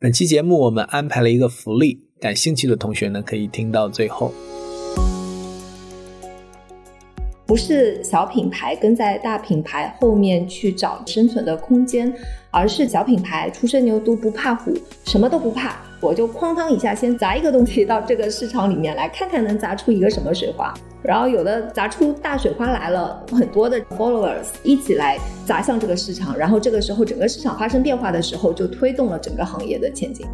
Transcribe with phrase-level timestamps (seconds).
[0.00, 4.32] 本期节目我们安排了一个福利，感兴趣的同学呢可以听到最后。
[7.44, 12.14] 不是小品牌跟在大品牌后面去找生存的空间，
[12.52, 14.72] 而是小品牌初生牛犊不怕虎，
[15.04, 20.72] 什么都不怕，我就哐当一下先砸一个东西到这个市场里面来看看能砸出一个什么水花。
[21.08, 30.26] 然后有的砸出大水花来了，很多的 followers 一起来砸向这个市场，然后这个时候整个市场发生变化的时候，就推动了整个行业的前进。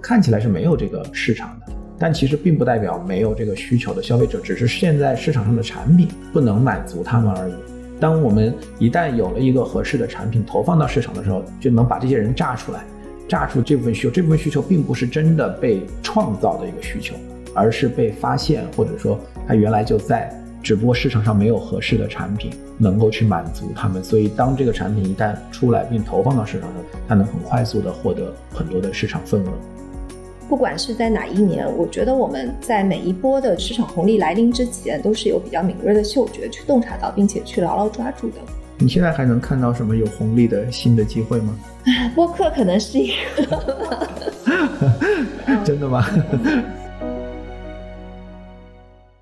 [0.00, 1.72] 看起来是没有这个市场的。
[1.98, 7.52] 但其实并不代表没有这个需求的消费者，只是现在市场上的产品不能满足他们而已。
[8.00, 12.80] 当我们一旦有了一个合适的产品投放到市场的时候，就能把这些人炸出来，
[13.28, 14.10] 炸出这部分需求。
[14.10, 17.14] 这部分需求并不是真的被创造的一个需求，
[17.54, 20.30] 而是被发现，或者说它原来就在，
[20.62, 24.02] 只不过市场上没有合适的产品能够去满足他们。
[24.02, 29.50] 所以当这个产品一旦出来并投放到市场上，它能很快速的获得很多的市场份额。
[30.48, 38.36] 不管是在哪一年，我觉得我们在每一波的市场红利来临之前，都是有比较敏锐的嗅觉去洞察到，并且去牢牢抓住的。
[38.76, 41.56] 你现在还能看到什么有红利的新的机会吗？
[42.16, 44.24] 播客可能是一个，
[45.62, 46.04] 真的吗？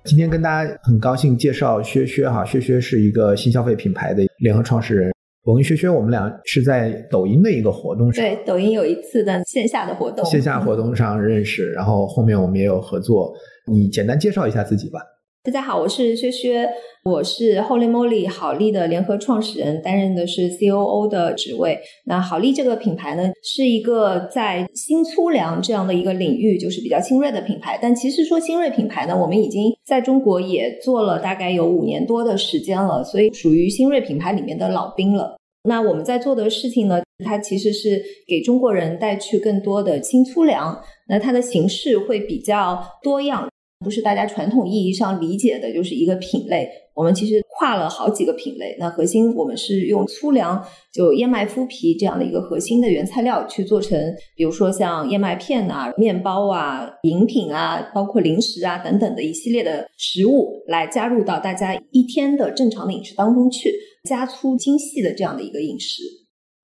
[0.05, 5.11] 今天跟大家很高兴介绍薛薛哈，薛薛是一个新消费品牌的联合创始人。
[5.43, 13.33] 我跟薛薛，我们俩是在抖音的一个活动上，对，抖音有一次的线下的活动，线下活动上认识，然后后面我们也有合作。
[13.69, 14.99] 你简单介绍一下自己吧。
[15.41, 16.69] 大家好，我是薛薛，
[17.05, 21.79] 我是 Holy Moly 好利的联合创始人，担任的是 COO 的职位。
[22.07, 27.79] 那好利这个品牌呢，是一个在新粗粮这样的一个领域，就是比较新锐的品牌。
[27.81, 35.37] 但其实说新锐品牌呢，我们已经在中国也做了大概有五年多的时间了，所以属于新锐品牌里面的老兵了。
[35.63, 40.77] 那我们在做的事情呢，它其实是给中国人带去更多的新粗粮。
[41.07, 43.47] 那它的形式会比较多样。
[43.83, 46.69] 不是大家传统意义上理解的，就是一个品类。
[46.93, 48.75] 我们其实跨了好几个品类。
[48.77, 53.97] 那核心我们是用粗粮，就燕麦麸皮这样的一个核心的原材料去做成，
[54.35, 63.73] 比如说像燕麦片啊、面包啊、饮品啊，包括零食啊等等的一系列的食物，来加入到大家一天的正常的饮食当中去，
[64.03, 66.03] 加粗精细的这样的一个饮食。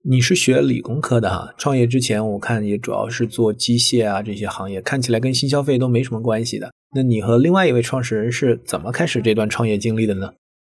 [0.07, 6.71] 你是学理工科的哈，创业之前我看也主要是做机械啊这些行业，看起来跟新消费都没什么关系的。
[6.95, 10.31] 那你和另外一位创始人是怎么开始这段创业经历的呢？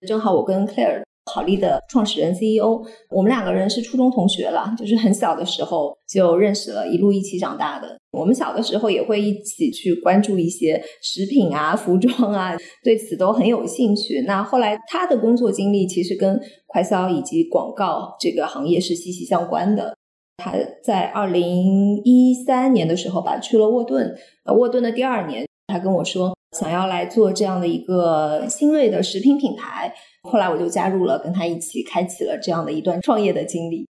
[0.08, 1.04] 正好我跟 Claire
[1.34, 7.98] 好利的创始人 CEO，我们两个人是初中同学了，就是很小的时候就认识了，一路一起长大的。
[8.12, 14.24] 我们小的时候也会一起去关注一些食品啊、服装啊，对此都很有兴趣。
[14.26, 19.96] 那后来他的工作经历其实跟快销以及广告这个行业是息息相关的。
[20.38, 20.54] 他
[20.84, 24.16] 在二零一三年的时候吧，去了沃顿，
[24.46, 29.94] 呃，沃顿的第二年，他跟我说想要来做这样的一个新锐的食品品牌。
[30.24, 33.88] 后来我就加入了，跟他一起开启了这样的一段创业的经历。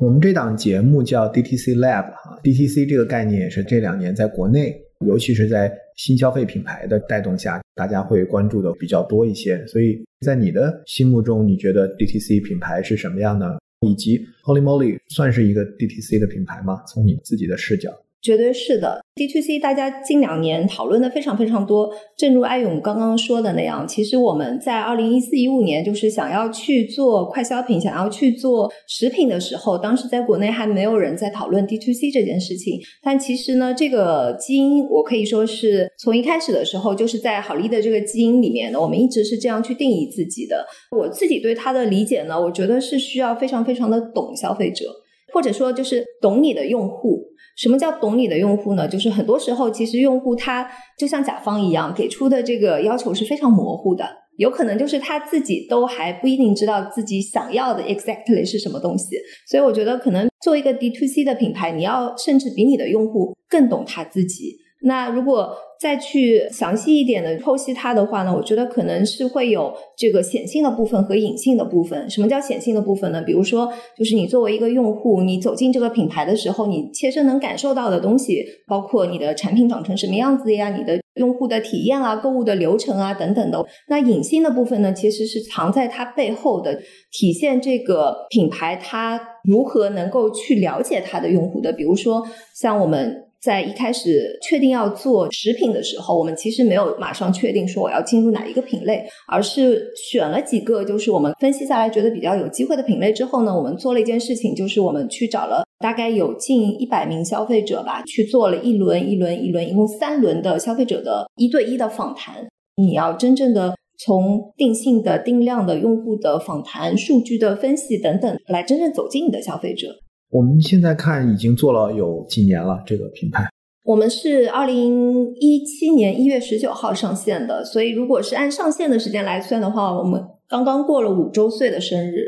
[0.00, 9.66] 我们这档节目叫 DTC Lab 哈，DTC 这个概念也是这两年在国内，尤其是在新消费品牌的带动下，大家会关注的比较多一些。
[9.66, 13.58] 所以在你的心目中，你觉得 DTC 品牌是什么样的？
[13.86, 16.82] 以及 Holy Moly 算是一个 DTC 的品牌吗？
[16.86, 17.90] 从你自己的视角。
[18.22, 21.90] 绝对是的，D to C 大家近两年讨论的非常非常多。
[22.18, 32.78] 正如艾勇刚刚说的那样，其实我们在二零一四一五年就是想要去做快消品、想要去做食品的时候，当时在国内还没有人在讨论 D to C 这件事情。
[33.02, 40.66] 但其实呢，这个基因我可以说是从一开始的时候就是在好利的这个基因里面的，我们一直是这样去定义自己的。
[40.94, 44.84] 我自己对它的理解呢，我觉得是需要非常非常的懂消费者，
[45.32, 47.30] 或者说就是懂你的用户。
[47.56, 48.88] 什么叫懂你的用户呢？
[48.88, 54.06] 就是很多时候，其实用户他就像甲方一样，给出的这个要求是非常模糊的，
[54.38, 59.08] 有可能就是他自己都还不一定知道自己想要的 exactly 是什么东西。
[59.46, 64.56] 所以我觉得，可能作为一个 D to C 的品牌，你要甚至比你的用户更懂他自己。
[64.82, 72.08] 那如果再去详细一点的剖析它的话呢，我觉得可能是会有这个显性的部分和隐性的部分。
[72.08, 73.22] 什么叫显性的部分呢？
[73.22, 83.64] 比如说，就是你作为一个用户，你走进这个品牌的时候，你切身能感受到的东西，包括你的产品长成什么样子呀，你的用户的体验啊，购物的流程啊等等的。
[83.88, 86.78] 那隐性的部分呢，其实是藏在它背后的，
[87.10, 91.72] 体现这个品牌它如何能够去了解它的用户的。
[91.72, 93.29] 比如说，像我们。
[93.42, 112.46] 在一开始确定要做食品的时候，我们其实没有马上确定说我要进入哪一个品类，而是选了几个，就是我们分析下来觉得比较有机会的品类之后呢，我们做了一件事情，就是我们去找了大概有近一百名消费者吧，去做了一轮一轮一轮，一共三轮的消费者的一对一的访谈。
[112.76, 119.88] 你要真正的从定性的、定量的用户的访谈、数据的分析等等，来真正走进你的消费者。
[120.30, 123.48] 我们现在看已经做了有几年了，这个品牌。
[123.84, 132.22] 我们是二零一七年一月十九号上线的，所以如果是按上线的时间来算的话，我们刚刚过了五周岁的生日。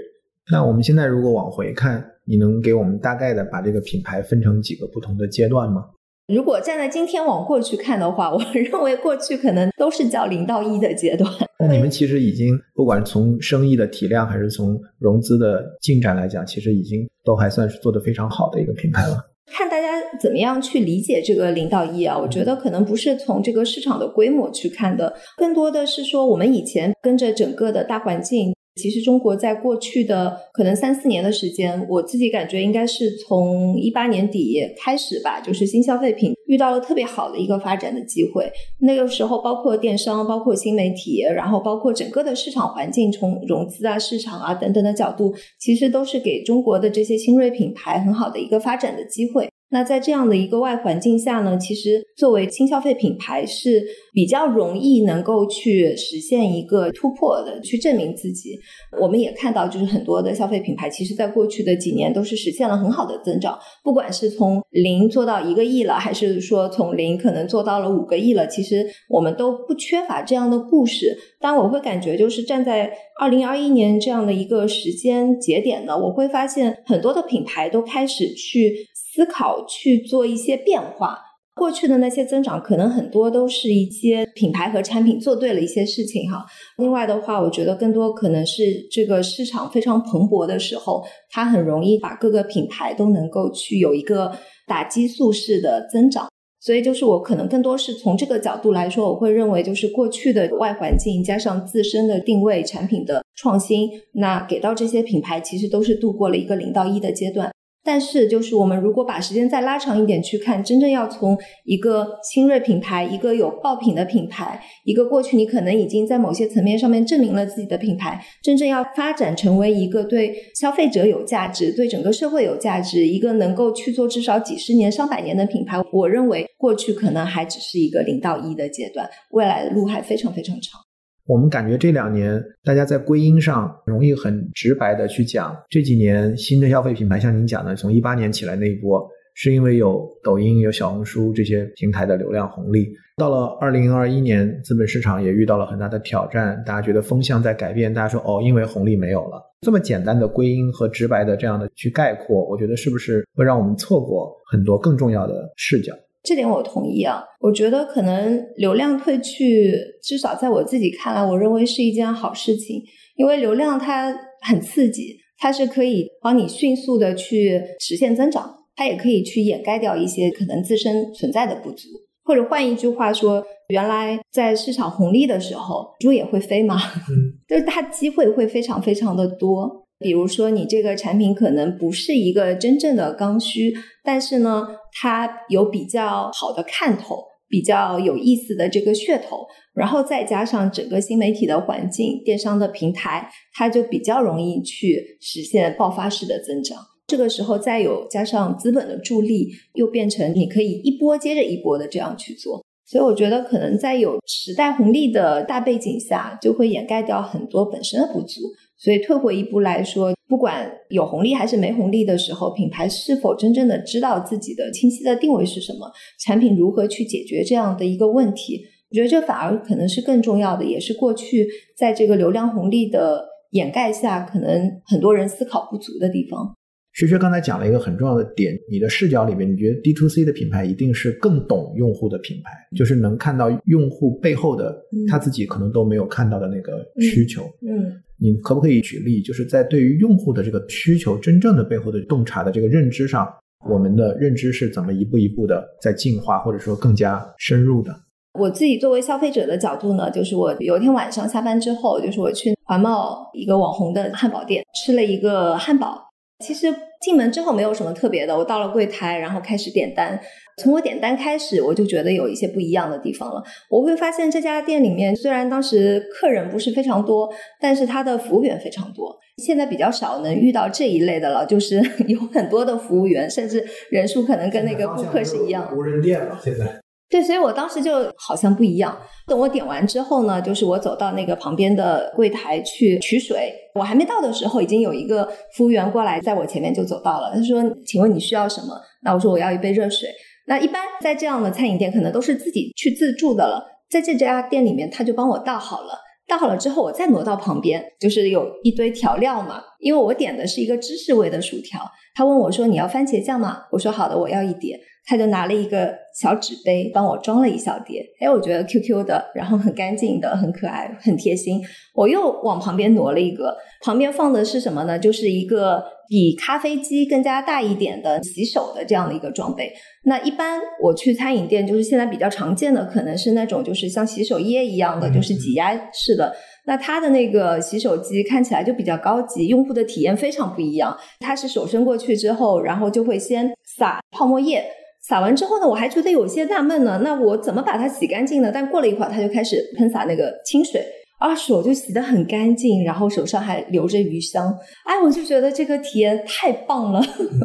[0.50, 5.84] 那我们现在如果往回看，你能给我们大概的把这个品牌分成几个不同的阶段吗？
[6.26, 11.30] 如果站在今天往过去看的话，我 认为过去可能都是叫零到一的阶段。
[11.60, 19.28] 那你们其实已经不管从生意的体量还是从融资的进展来讲，其实已经都还算是做的非常好的一个品牌了。
[19.46, 19.88] 看大家
[20.20, 22.16] 怎么样去理解这个零到一啊？
[22.16, 28.54] 我觉得可能不是从这个市场的规模去看的，更多的是说我们以前跟着整个的大环境。
[28.74, 38.50] 其实中国在过去的可能三四年的时间，我自己感觉应该是从一八年底开始吧，就是新消费品遇到了特别好的一个发展的机会。
[38.80, 49.51] 那个时候，包括电商，包括新媒体，然后包括整个的市场环境，从融资啊、市场啊等等的角度，其实都是给中国的这些新锐品牌很好的一个发展的机会。
[49.72, 53.82] 那在这样的一个外环境下呢，其实作为轻消费品牌是
[54.12, 58.58] 比较容易能够去实现一个突破的，去证明自己。
[59.00, 71.16] 我们也看到，就是很多的消费品牌，其实在过去的几年都是实现了很好的增长，不管是从零做到一个亿了，还是说从零可能做到了五个亿了，其实我们都不缺乏这样的故事。
[71.42, 72.90] 但我会感觉，就是站在
[73.20, 78.86] 二零二一年这样的一个时间节点呢，我会发现很多的品牌都开始去。
[79.14, 81.18] 思考去做一些变化，
[81.54, 86.42] 过去的那些增长可能很多都是一些品牌和产品做对了一些事情哈。
[86.78, 94.32] 另外的话，我觉得更多可能是这个市场非常蓬勃的时候，它很容易把各个品牌都能够去有一个
[94.66, 96.31] 打激素式的增长。
[96.64, 107.50] 所以就是我可能更多是从这个角度来说，我会认为就是过去的外环境加上自身的定位、产品的创新，那给到这些品牌其实都是度过了一个零到一的阶段。
[107.84, 130.80] 但是，就是我们如果把时间再拉长一点去看，真正要从一个新锐品牌、一个有爆品的品牌、一个过去你可能已经在某些层面上面证明了自己的品牌，真正要发展成为一个对消费者有价值、对整个社会有价值、一个能够去做至少几十年、上百年的品牌，我认为过去可能还只是一个零到一的阶段，未来的路还非常非常长。
[131.26, 142.88] 我们感觉这两年大家在归因上容易很直白的去讲，这几年新的消费品牌，像您讲的，从一八年起来那一波，是因为有抖音、有小红书这些平台的流量红利。
[143.18, 149.40] 到了二零二一年，资本市场也遇到了很大的挑战，大家觉得风向在改变，大家说哦，因为红利没有了。
[149.60, 155.94] 这么简单的归因和直白的这样的去概括，我觉得是不是会让我们错过很多更重要的视角？
[156.22, 162.82] 这点我同意啊，我觉得可能流量退去，至少在我自己看来，我认为是一件好事情，
[163.16, 171.88] 因为流量它很刺激，它是可以帮你迅速的去实现增长，它也可以去掩盖掉一些可能自身存在的不足，
[172.24, 176.78] 或者换一句话说，原来在市场红利的时候，猪也会飞嘛，
[177.48, 179.82] 就是它机会会非常非常的多。
[179.98, 183.72] 比如说，你这个产品可能不是一个真正的刚需，
[184.02, 196.78] 但是呢，它有比较好的看头，比较有意思的这个噱头，然后再加上整个新媒体的环境、电商的平台，它就比较容易去实现爆发式的增长。
[197.06, 202.64] 这个时候再有加上资本的助力，又变成你可以一波接着一波的这样去做。
[202.92, 208.42] 所以我觉得，可能在有时代红利的大背景下，就会掩盖掉很多本身的不足。
[208.76, 215.90] 所以退回一步来说，不管有红利还是没红利的时候，品牌是否真正的知道自己的清晰的定位是什么，
[216.22, 226.54] 产品如何去解决这样的一个问题，我觉得这反而可能是更重要的，也是过去在这个流量红利的掩盖下，可能很多人思考不足的地方。
[226.92, 234.76] 学学刚才讲了一个很重要的点，你的视角里面，你觉得 D to C 的品牌一定是更懂用户的品牌，就是能看到用户背后的
[235.08, 237.42] 他自己可能都没有看到的那个需求。
[237.62, 237.92] 嗯。
[238.18, 243.28] 你可不可以举例，就是在对于用户的这个需求真正的背后的洞察的这个认知上，
[243.68, 247.92] 我们的认知是怎么一步一步的在进化，或者说更加深入的？
[248.38, 255.98] 我自己作为消费者的角度呢，就是我有一天晚上下班之后，就是我去环贸一个网红的汉堡店吃了一个汉堡，
[256.42, 256.66] 其实
[257.00, 260.18] 进门之后没有什么特别的，我到了柜台，然后开始点单。
[260.58, 263.42] 从我点单开始，我就觉得有一些不一样的地方了。
[263.70, 269.16] 我会发现这家店里面虽然当时客人不是非常多，但是他的服务员非常多。
[269.38, 275.72] 现在比较少能遇到这一类的了，就是 有很多的服务员，甚至人数可能跟那个顾客是一样。
[275.74, 276.81] 无人店了，现在。
[277.12, 278.98] 对，所以我当时就好像不一样。
[279.26, 287.30] 等我点完之后呢，就是我走到那个旁边的柜台去取水，我还没到的时候，已经有一个服务员过来，在我前面就走到了。
[287.34, 288.68] 他说：“请问你需要什么？”
[289.04, 290.08] 那我说：“我要一杯热水。”
[290.48, 293.62] 那一般在这样的餐饮店，可能都是自己去自助的了。
[293.90, 296.00] 在这家店里面，他就帮我倒好了。
[296.26, 299.62] 倒好了之后，我再挪到旁边，就是有一堆调料嘛。
[299.80, 301.82] 因为我点的是一个芝士味的薯条，
[302.14, 311.60] 他问我说：“你要番茄酱吗？”我说：“好的，我要一点。”他就拿了一个小纸杯帮我装了一小碟，哎，我觉得 QQ 的，然后很干净的，很可爱，很贴心。
[311.94, 314.98] 我又往旁边挪了一个，旁边放的是什么呢？
[314.98, 319.72] 就是一个比咖啡机更加大一点的洗手的这样的一个装备。
[320.04, 326.32] 那一般我去餐饮店，就是现在比较常见的，可能是那种就是像洗手液一样的，就是挤压式的。
[326.64, 330.96] 那它的那个洗手机看起来就比较高级，用户的体验非常不一样。
[331.18, 334.64] 它是手伸过去之后，然后就会先撒泡沫液。
[335.12, 337.02] 撒完之后呢，我还觉得有些纳闷呢。
[337.04, 338.50] 那我怎么把它洗干净呢？
[338.50, 340.82] 但过了一会儿，它就开始喷洒那个清水，
[341.18, 344.50] 啊，手就洗得很干净，然后手上还留着余香。
[344.86, 347.02] 哎，我就觉得这个体验太棒了。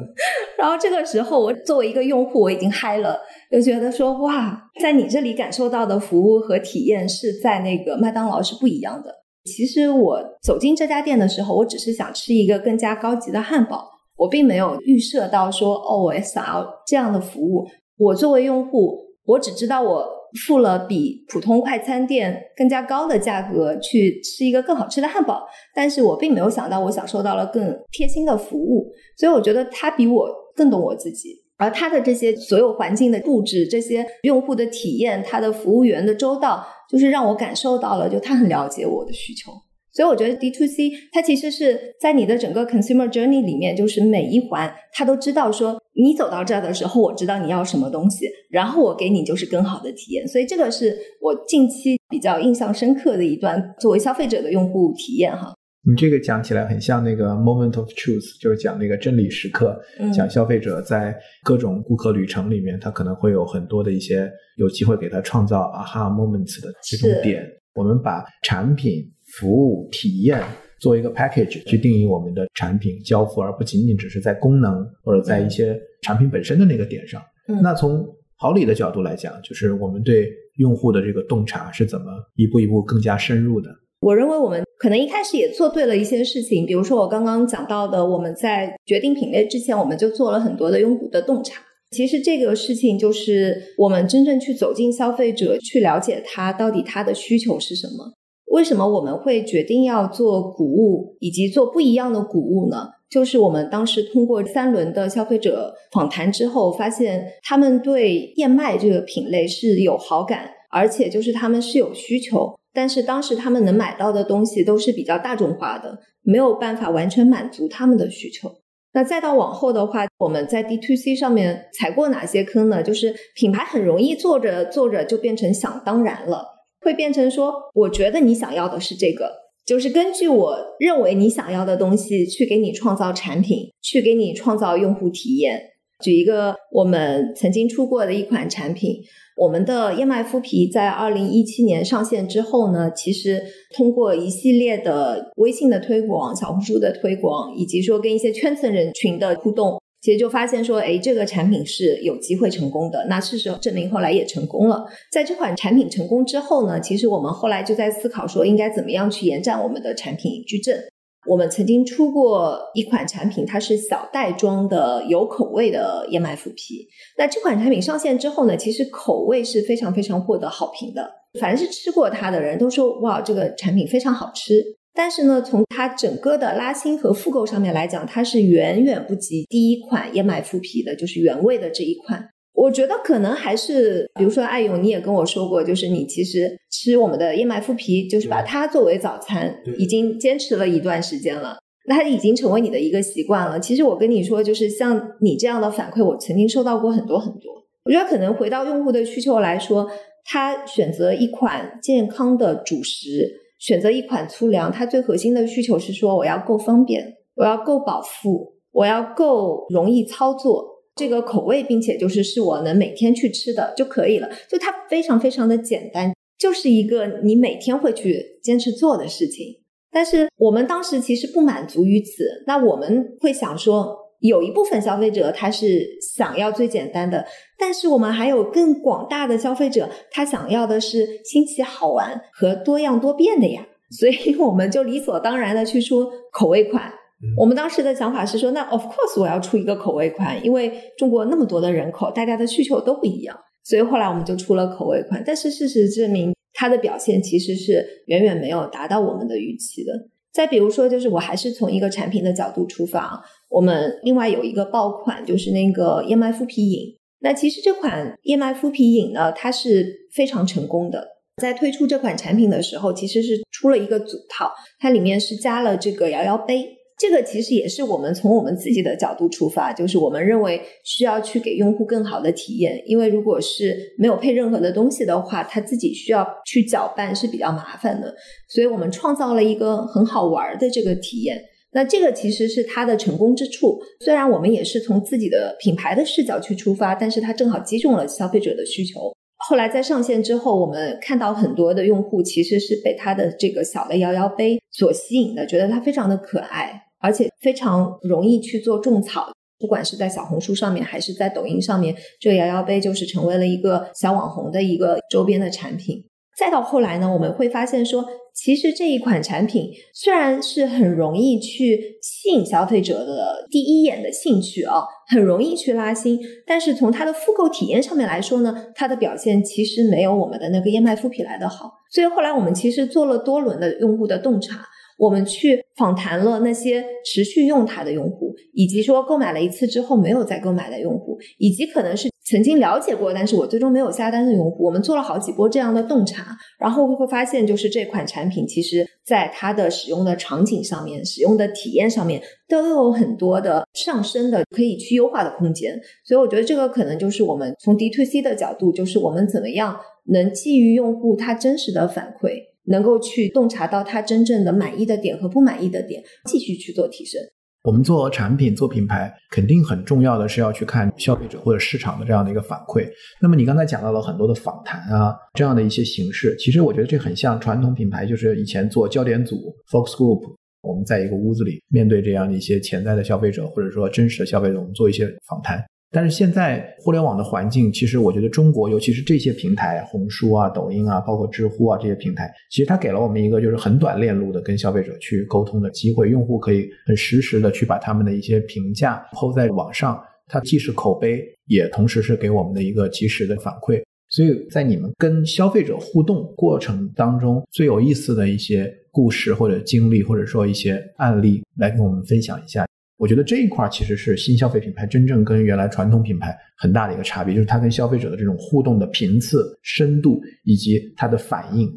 [0.58, 3.20] 然后这个时候，我作为一个用户，我已经嗨了，
[3.52, 9.14] 就觉得说哇，在你这里感受到的服务和体验是在那个麦当劳是不一样的。
[9.44, 13.90] 其实我走进这家店的时候，我只是想吃一个更加高级的汉堡。
[14.18, 17.66] 我并没有预设到说，哦，我想要这样的服务。
[17.98, 20.06] 我作为用户，我只知道我
[20.46, 28.92] 付了比普通快餐店更加高的价格去吃一个更好吃的汉堡，但是我并没有想到我享受到了更贴心的服务。
[29.18, 39.52] 所以我觉得他比我更懂我自己，而他的这些所有环境的布置、这些用户的体验、他的服务员的周到，就是让我感受到了，就他很了解我的需求。
[39.98, 50.28] 所以我觉得 D to C 它其实是在你的整个 consumer journey 里面，就是每一环它都知道说你走到这儿的时候，我知道你要什么东西，然后我给你就是更好的体验。
[50.28, 55.56] 所以这个是我近期比较印象深刻的一段作为消费者的用户体验哈。
[55.90, 59.76] 你这个讲起来很像那个 moment of truth，就是讲那个真理时刻，
[60.16, 67.44] 讲消费者在各种顾客旅程里面，他可能会有很多的一些有机会给他创造 aha moments 的这种点。
[67.74, 69.12] 我们把产品。
[69.34, 70.42] 服务体验
[70.80, 77.22] 做一个 package 去定义我们的产品交付，而不仅仅只是在功能或者在一些产品本身的那个点上。
[77.62, 78.06] 那从
[78.36, 82.06] 好礼的角度来讲，就是我们对用户的这个洞察是怎么
[82.36, 83.70] 一步一步更加深入的？
[84.02, 91.64] 我认为我们可能一开始也做对了一些事情，比如说我刚刚讲到的，我们在决定品类之前，我们就做了很多的用户的洞察。
[91.90, 98.14] 其实这个事情就是我们真正去走进消费者，去了解他到底他的需求是什么。
[98.58, 102.90] 为什么我们会决定要做谷物，以及做不一样的谷物呢？
[103.08, 118.52] 就是我们当时通过三轮的消费者访谈之后，发现他们对燕麦这个品类是有好感，而且就是他们是有需求，但是当时他们能买到的东西都是比较大众化的，没有办法完全满足他们的需求。
[118.94, 122.82] 那再到往后的话，我们在 D to C 上面踩过哪些坑呢？
[122.82, 126.57] 就是品牌很容易做着做着就变成想当然了。
[126.82, 129.32] 会变成说，我觉得你想要的是这个，
[129.66, 135.62] 就是根据我认为你想要的东西去给你创造产品，去给你创造用户体验。
[136.04, 138.98] 举一个我们曾经出过的一款产品，
[139.36, 143.42] 我们的燕麦麸皮在二零一七年上线之后呢，其实
[143.76, 149.82] 通过一系列的微信的推广、小红书的推广，以及说跟一些圈层人群的互动。
[150.08, 153.06] 其实就发现说，哎，这个产品是有机会成功的。
[153.10, 154.86] 那事实证明后来也成功了。
[155.12, 160.82] 在这款产品成功之后呢，其实我们后来就在思考说，应该怎么样去延展我们的产品矩阵。
[161.28, 166.88] 我们曾经出过一款产品，它是小袋装的有口味的燕麦麸皮。
[167.18, 171.06] 那这款产品上线之后呢，其实口味是非常非常获得好评的。
[171.38, 174.77] 凡是吃过它的人都说，哇，这个产品非常好吃。
[174.98, 182.28] 但是呢，从它整个的拉新和复购上面来讲，它是远远不及第一款燕麦麸皮的，就是原味的这一款。
[182.54, 193.60] 我觉得可能还是，比如说艾勇，你也跟我说过，就是你其实吃我们的燕麦麸皮，就是把它作为早餐，已经坚持了一段时间了，那它已经成为你的一个习惯了。
[193.60, 197.54] 其实我跟你说，就是像你这样的反馈，我曾经收到过很多很多。
[197.86, 199.88] 我觉得可能回到用户的需求来说，
[200.26, 203.44] 他选择一款健康的主食。
[203.58, 210.78] 选择一款粗粮，它最核心的需求是说，我要够方便，我要够饱腹，我要够容易操作。
[210.96, 219.46] 这个口味，并且就是是我能每天去吃的就可以了，就它非常非常的简单，就是一个你每天会去坚持做的事情。
[219.92, 227.26] 但是我们当时其实不满足于此，那我们会想说，有一部分消费者他是想要最简单的，
[227.58, 233.66] 但是我们还有更广大的消费者，他想要的是新奇好玩和多样多变的呀，
[234.00, 236.92] 所以我们就理所当然的去出口味款。
[237.36, 245.24] 我们当时的想法是说，那 of course 我要出一个口味款，因为中国那么多的人口，大家的需求都不一样，所以后来我们就出了口味款。
[245.26, 249.92] 但是事实证明，它的表现其实是远远没有达到我们的预期的。
[250.32, 256.96] 再比如说，就是我还是从一个产品的角度出发，我们另外有一个爆款，就是那个燕麦麸皮饮。
[257.20, 261.08] 那其实这款燕麦麸皮饮呢，它是非常成功的。
[261.42, 266.74] 在推出这款产品的时候，其实是出了一个组套，它里面是加了这个摇摇杯。
[267.00, 278.16] 这个其实也是我们从我们自己的角度出发，就是我们认为需要去给用户更好的体验，因为如果是没有配任何的东西的话，他自己需要去搅拌是比较麻烦的，
[278.50, 281.40] 所以我们创造了一个很好玩的这个体验。
[281.78, 289.14] 那这个其实是它的成功之处，虽然我们也是从自己的品牌的视角去出发，但是它正好击中了消费者的需求。
[289.48, 296.82] 后来在上线之后，我们看到很多的用户其实是被它的这个小的摇摇杯所吸引的，觉得它非常的可爱。
[297.00, 306.04] 而且非常容易去做种草，不管是在小红书上面还是在抖音上面，这个摇摇杯就是成为了一个小网红的一个周边的产品。
[306.38, 321.72] 再到后来呢，我们会发现说，其实这一款产品虽然是很容易去吸引消费者的第一眼的兴趣啊，很容易去拉新，但是从它的复购体验上面来说呢，它的表现其实没有我们的那个燕麦麸皮来的好。
[321.92, 324.60] 所以后来我们其实做了多轮的用户的洞察。
[325.00, 334.66] 我们去访谈了那些持续用它的用户，以及说购买了一次之后没有再购买的用户，以及可能是曾经了解过，但是我最终没有下单的用户。
[334.66, 345.80] 我们做了好几波这样的洞察，然后会发现，就是这款产品其实在它的使用的场景上面、使用的体验上面都有很多的上升的可以去优化的空间。
[346.06, 352.58] 所以我觉得这个可能就是我们从 D to C 的角度，就是我们怎么样能基于用户他真实的反馈。
[352.70, 357.22] 能够去洞察到他真正的满意的点和不满意的点，继续去做提升。
[357.68, 362.90] 我们做产品、做品牌，肯定很重要的是要去看消费者或者市场的这样的一个反馈。
[363.22, 370.22] 那么你刚才讲到了很多的访谈啊，这样的一些形式，其实我觉得这很像传统品牌，就是以前做焦点组 （focus group），
[370.62, 375.62] 我们在一个屋子里面对这样的一些潜在的消费者或者说真实的消费者，我们做一些访谈。
[375.90, 386.10] 但是现在互联网的环境，其实我觉得中国，尤其是这些平台，红书啊、抖音啊，包括知乎啊这些平台，其实它给了我们一个就是很短链路的跟消费者去沟通的机会。
[386.10, 389.98] 用户可以很实时的去把他们的一些评价抛在网上，
[390.28, 393.82] 它既是口碑，也同时是给我们的一个及时的反馈。
[394.10, 402.66] 所以在你们跟消费者互动过程当中，最有意思的一些故事或者经历，或者说一些案例，来跟我们分享一下。
[402.98, 411.72] 我觉得这一块其实是新消费品牌真正跟原来传统品牌很大的一个差别，就是它跟消费者的这种互动的频次、深度以及它的反应。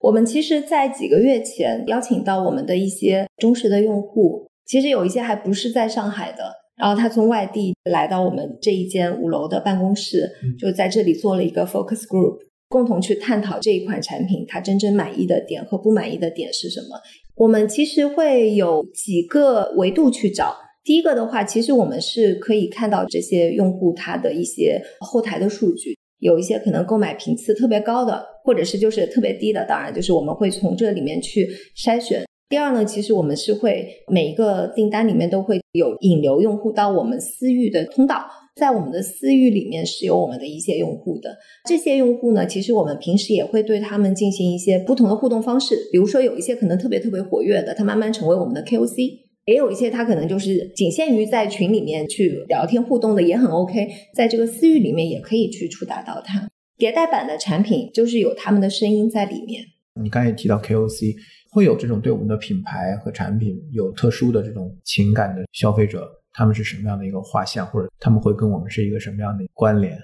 [0.00, 17.00] 我们其实，在几个月前邀请到我们的一些忠实的用户，其实有一些还不是在上海的，然后他从外地来到我们这一间五楼的办公室，就在这里做了一个 focus group，共同去探讨这一款产品它真正满意的点和不满意的点是什么。
[17.36, 20.54] 我们其实会有几个维度去找。
[20.84, 32.24] 第一个的话，其实我们是可以看到这些用户他的一些后台的数据，有一些可能购买频次特别高的，或者是就是特别低的，当然就是我们会从这里面去筛选。
[32.50, 41.36] 第二呢，其实我们是会每一个订单里面都会有引流用户到我们私域的通道，在我们的私域里面是有我们的一些用户的。
[41.68, 49.24] 这些用户呢，其实我们平时也会对他们进行一些不同的互动方式，比如说有一些可能特别特别活跃的，他慢慢成为我们的 KOC。
[49.46, 53.88] 也有一些，他可能就是仅限于在群里面去聊天互动的，也很 OK。
[54.14, 56.48] 在这个私域里面，也可以去触达到他。
[56.78, 59.62] 迭代版的产品就是有他们的声音在里面。
[60.02, 61.14] 你刚才也提到 KOC，
[61.52, 69.96] 会有这种对我们的品牌和产品有特殊的这种情感的消费者，他们是什么样的一个画像，或者他们会跟我们是一个什么样的关联？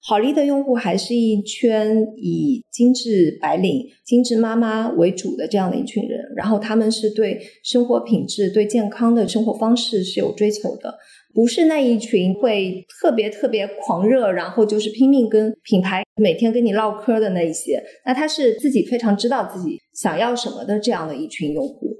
[0.00, 10.96] 好利的用户还是一圈以精致白领、精致妈妈为主的这样的一群人，然后他们是对生活品质、对健康的生活方式是有追求的，
[11.34, 17.82] 不是那一群会特别特别狂热，然后就是拼命跟品牌每天跟你唠嗑的那一些。
[18.06, 21.96] 那他是自己非常知道自己想要什么的这样的一群用户。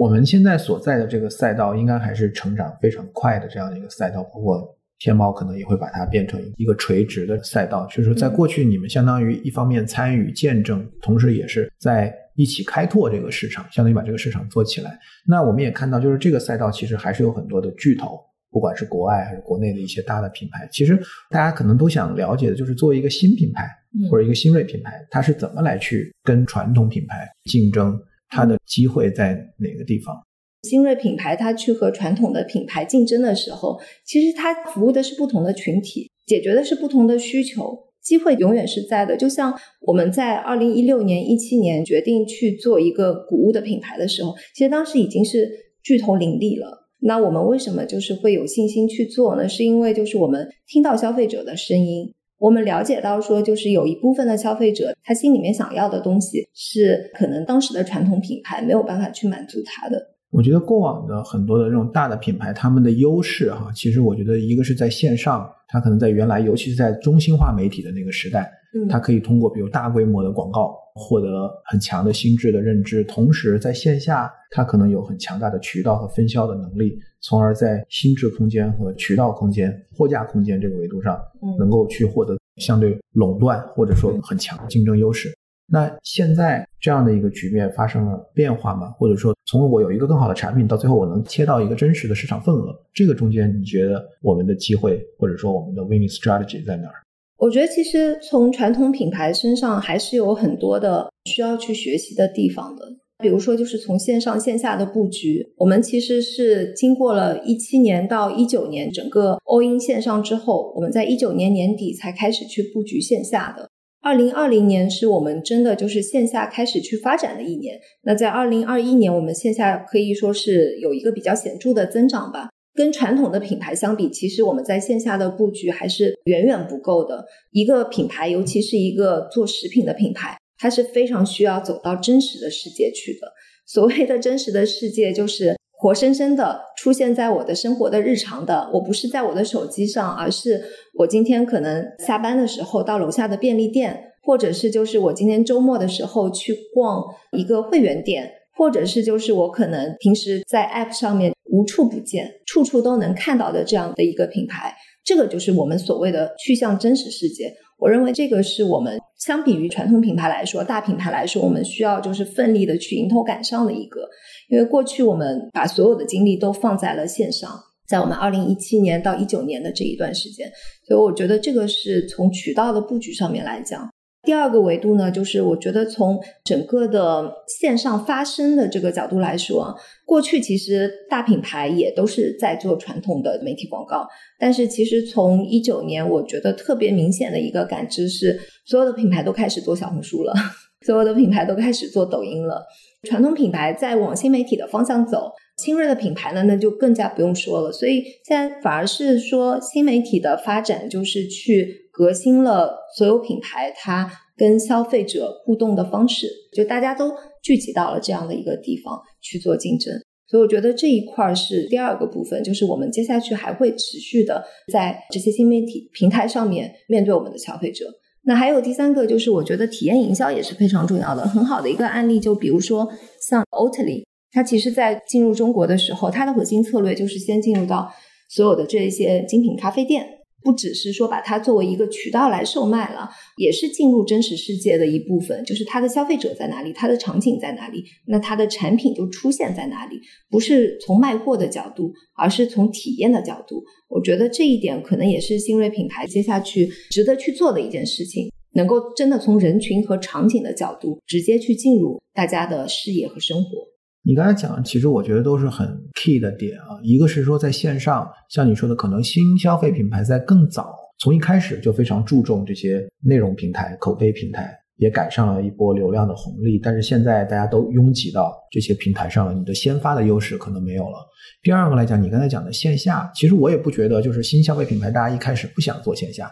[0.00, 4.66] 我们现在所在的这个赛道，应该还是成长非常快的这样的一个赛道，包括
[4.98, 7.84] 天猫可能也会把它变成一个垂直的赛道。
[7.84, 14.98] 就是说，在过去，你们相当于一方面参与见证，同时也是在一起开拓这个市场，相当于把这个市场做起来。
[15.26, 18.18] 那我们也看到，就是这个赛道其实还是有很多的巨头，
[18.50, 20.66] 不管是国外还是国内的一些大的品牌。
[20.72, 23.68] 其实大家可能都想了解的就是，作为一个新品牌
[24.10, 28.00] 或者一个新锐品牌，它是怎么来去跟传统品牌竞争。
[28.30, 30.16] 它的机会在哪个地方？
[30.62, 39.16] 新锐品牌它去和传统的品牌竞争的时候，其实它服务的是不同的群体，解决的是不同的需求，机会永远是在的。
[39.16, 45.50] 就像我们在二零一六年、一七年决定去做一个谷物的品牌的时候，其实当时已经是
[45.82, 46.88] 巨头林立了。
[47.02, 49.48] 那我们为什么就是会有信心去做呢？
[49.48, 52.12] 是因为就是我们听到消费者的声音。
[52.40, 59.96] 我们了解到，说就是有一部分的消费者，他心里面想要的东西是可能当时的传统品牌没有办法去满足他的。
[60.30, 76.98] 我觉得过往的很多的这种大的品牌，他们的优势哈，其实我觉得一个是在线上，它可能在原来，尤其是在中心化媒体的那个时代，嗯，它可以通过比如大规模的广告获得很强的心智的认知，同时在线下，它可能有很强大的渠道和分销的能力。
[77.22, 81.20] 从而在心智空间和渠道空间、货架空间这个维度上，
[81.58, 85.30] 能够去获得相对垄断或者说很强的竞争优势。
[85.72, 88.88] 那现在这样的一个局面发生了变化吗？
[88.98, 96.94] 或者说，从我有一个更好的产品到最后我能切到一个真实的市场份额，这个中间你觉得我们的机会或者说我们的 winning strategy 在哪儿？
[97.38, 102.84] 我觉得其实从传统品牌身上还是有很多的需要去学习的地方的。
[103.22, 113.69] 比如说，就是从线上线下的布局，我们其实是经过了一七年到一九年整个 all in 线上之后，我们在一九年年底才开始去布局线下的。
[114.02, 117.78] 二零二零年是我们真的就是线下开始去发展的一年。
[118.02, 122.48] 那在二零二一年，我们线下可以说是有一个比较显著的增长吧。
[122.72, 127.26] 跟传统的品牌相比，其实我们在线下的布局还是远远不够的。
[127.50, 130.36] 一个品牌，尤其是一个做食品的品牌。
[130.56, 133.32] 它是非常需要走到真实的世界去的。
[133.66, 138.68] 所谓的真实的世界，就是活生生的出现在我的生活的日常的。
[138.74, 140.62] 我不是在我的手机上，而是
[140.98, 154.74] 我今天可能下班的时候到楼下的便利店，或者是就是我今天周末的时候去逛一个会员店，或者是就是我可能平时在 App 上面无处不见、处处都能看到的这样的一个品牌。
[155.02, 157.54] 这个就是我们所谓的去向真实世界。
[157.80, 164.06] 我认为这个是我们相比于传统品牌来说，大品牌来说，我们需要就是奋力的去迎头赶上的一个。
[164.48, 167.50] 因为过去我们把所有的精力都放在了线上，
[167.88, 170.50] 在我们二零一七年到一九年的这一段时间，
[170.86, 173.88] 所以我觉得这个是从渠道的布局上面来讲。
[174.22, 184.06] 第二个维度呢，就是我觉得从整个的线上发声的这个角度来说，过去其实大品牌也都是在做传统的媒体广告，
[184.38, 190.34] 但是其实从一九年，我觉得特别明显的一个感知是，所有的品牌都开始做小红书了，
[190.86, 192.62] 所有的品牌都开始做抖音了，
[193.08, 197.72] 传统品牌在往新媒体的方向走，新锐的品牌呢，那就更加不用说了。
[197.72, 201.88] 所以现在反而是说新媒体的发展，就是去。
[202.00, 209.92] 革新了所有品牌它跟消费者互动的方式，就大家都聚集到了这样的一个地方去做竞争，
[210.26, 217.84] 所以我觉得这一块是第二个部分，就是我们接下去还会持续的在这些新媒体平台上面面对我们的消费者。
[218.22, 221.28] 那还有第三个，就是我觉得体验营销也是非常重要的。
[221.28, 222.88] 很好的一个案例，就比如说
[223.28, 227.92] 像 Oatly，它其实在进入中国的时候，它的核心策略就是先进入到
[228.30, 230.19] 所有的这些精品咖啡店。
[230.42, 235.44] 不只是说把它作为一个渠道来售卖了，也是进入真实世界的一部分。
[235.44, 240.00] 就是它的消费者在哪里，它的场景在哪里，那它的产品就出现在哪里。
[240.30, 243.62] 不是从卖货的角度，而是从体验的角度。
[243.88, 253.69] 我觉得这一点可能也是新锐品牌接下去值得去做的一件事情，能够真的从人群和场景的角度直接去进入大家的视野和生活。
[254.02, 256.80] 你刚才讲，其实我觉得都是很 key 的点啊。
[256.82, 266.58] 一个是说在线上，像你说的，可能新消费品牌在更早，从一开始就非常注重这些内容平台、口碑平台，也赶上了一波流量的红利。
[266.58, 270.96] 但是现在大家都拥挤到这些平台上了，你的先发的优势可能没有了。
[271.42, 276.30] 第二个来讲，你刚才讲的线下，其实我也不觉得就是新消费品牌大家一开始不想做线下，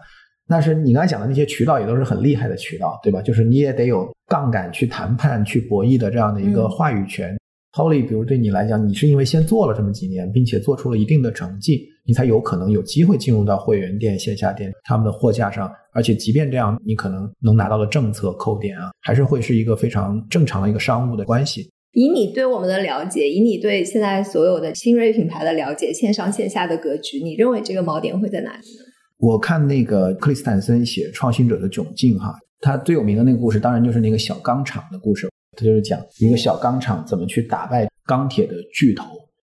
[0.49, 3.21] 但是你刚才讲的那些渠道也都是很厉害的渠道，对吧？
[3.21, 7.37] 就是你也得有杠杆去谈判、去博弈的这样的一个话语权。
[7.73, 15.71] Holly，比如对你来讲，你是因为先做了这么几年，并且做出了一定的成绩，你才有可能有机会进入到会员店、线下店他们的货架上。
[15.93, 21.71] 而且，即便这样，你可能能拿到的政策扣点啊，还是会是一个非常正常的一个商务的关系。
[21.93, 28.85] 以你对我们的了解，以你对现在所有的新锐品牌的了解，线上线下的格局，你认为这个锚点会在哪里呢？
[29.19, 35.29] 我看那个克里斯坦森写《创新者的窘境》哈，他最有名的那个故事，当然就是那个小钢厂的故事。
[35.59, 39.05] 他就是讲一个小钢厂怎么去打败钢铁的巨头。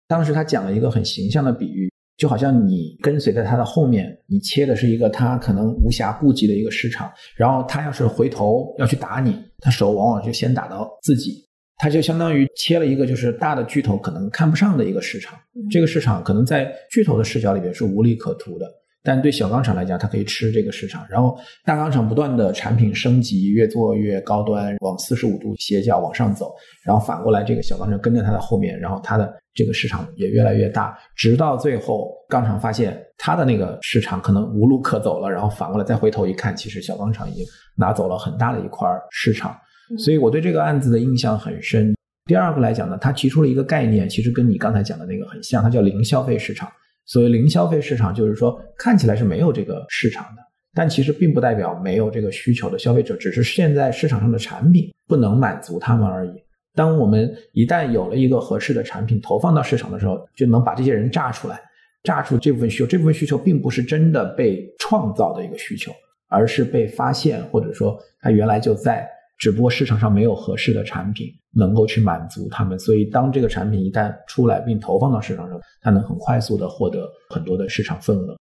[0.08, 11.48] 当时他讲了一个很形象的比喻，就好像你跟随在他的后面，你切的是一个他可能无暇顾及的一个市场，然后他要是回头要去打你，他手往往就先打到自己。
[11.78, 15.38] 他就相当于切了一个就是大的巨头可能看不上的一个市场，
[15.70, 18.66] 这个市场可能在巨头的视角里边是无利可图的，
[19.04, 21.06] 但对小钢厂来讲，它可以吃这个市场。
[21.10, 26.52] 然后大钢厂不断的产品升级，越做越高端，往四十五度斜角往上走，
[26.84, 37.46] 然后反过来这个小钢厂跟在它的后面，然后它的这个市场也越来越大，直到最后钢厂发现它的那个市场可能无路可走了，然后反过来再回头一看，其实小钢厂已经
[37.78, 39.56] 拿走了很大的一块市场。
[39.98, 41.96] 所以我对这个案子的印象很深。
[42.26, 46.70] 第二个来讲呢，他提出了一个概念，其实跟你刚才讲的那个很像，它叫零消费市场。
[47.10, 50.42] 所谓零消费市场，就是说看起来是没有这个市场的，
[50.76, 56.32] 但其实并不代表没有这个需求的消费者，只是现在市场上的产品不能满足他们而已。
[56.76, 61.60] 当我们一旦有了一个合适的产品投放到市场的时候，就能把这些人炸出来，
[62.04, 62.86] 炸出这部分需求。
[62.86, 65.92] 这部分需求并不是真的被创造的一个需求，
[66.28, 69.10] 而是被发现，或者说它原来就在。
[69.40, 78.38] 只不过市场上没有合适的产品能够去满足他们，所以当这个产品一旦出来并投放到市场上，它能很快速的获得很多的市场份额。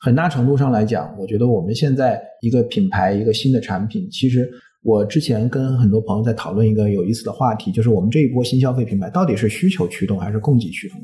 [0.00, 4.48] 很大程度上来讲，我觉得我们现在一个品牌一个新的产品，其实
[4.82, 11.00] 我之前跟很多朋友在讨论一个有意思的话题，就是我们这一波新消费品牌到底是需求驱动还是供给驱动？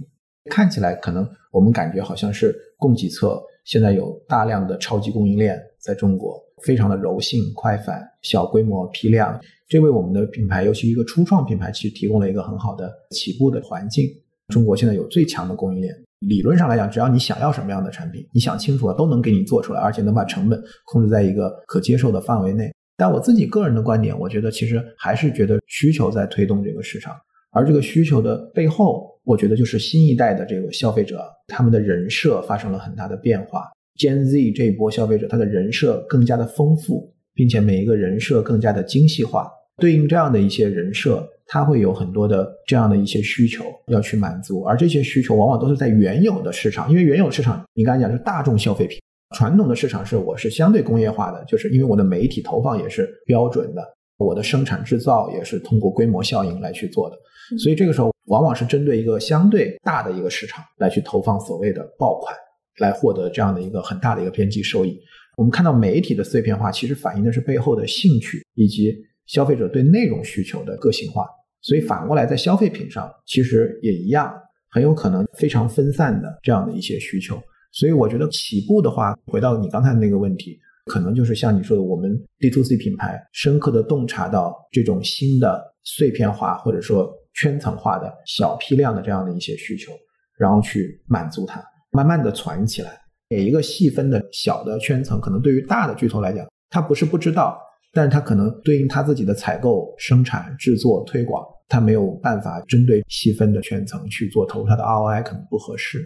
[0.50, 6.43] 看起来可能我们感觉好像是供给侧，现在有大量的超级供应链在中国。
[6.64, 14.08] 非常的柔性、快反、小规模、批量，这为我们的品牌，尤其一个初创品牌，其实提供了一个很好的起步的环境。
[14.48, 22.72] 中国现在有最强的供应链，理论上来讲，只要你想要什么样的产品，你想清楚了，都能给你做出来，而且能把成本控制在一个可接受的范围内。
[22.96, 27.16] 但我自己个人的观点，我觉得其实还是觉得需求在推动这个市场，
[27.50, 33.64] 而这个需求的背后，我觉得就是新一代的这个消费者，他们的人设发生了很大的变化。
[33.98, 39.50] Gen Z 这一波消费者，他的人设更加的丰富，并且每一个人设更加的精细化。
[39.76, 49.00] 对应这样的一些人设，他会有很多的这样的一些需求要去满足，而这些需求往往都是在原有的市场，因为原有市场你刚才讲是大众消费品，
[49.36, 53.82] 传统的市场是我是相对工业化的，就是因为我的媒体投放也是标准的，
[54.16, 57.16] 我的生产制造也是通过规模效应来去做的，
[57.58, 62.32] 所以这个时候往往是针对一个相对大的一个市场来去投放所谓的爆款。
[62.78, 64.98] 来获得这样的一个很大的一个边际收益。
[65.36, 71.26] 我们看到媒体的碎片化，其实反映的是背后的兴趣以及消费者对内容需求的个性化。
[71.60, 74.32] 所以反过来，在消费品上，其实也一样，
[74.70, 77.42] 很有可能非常分散的这样的一些需求。
[77.72, 89.90] 所以我觉得起步的话，回到你刚才那个问题，可能就是像你说的，我们 D to C 品牌深刻的洞察到这种新的碎片化或者说圈层化的小批量的这样的一些需求，
[90.38, 91.60] 然后去满足它。
[91.94, 92.90] 慢慢的传起来，
[93.30, 97.56] 每一个细分的小的圈层，可能对于大的巨头来讲，他不是不知道，
[97.92, 106.04] 但是他可能对应他自己的采购、生产、制作、推广，他没有办法针对细分的圈层去做投入，他的 ROI 可能不合适，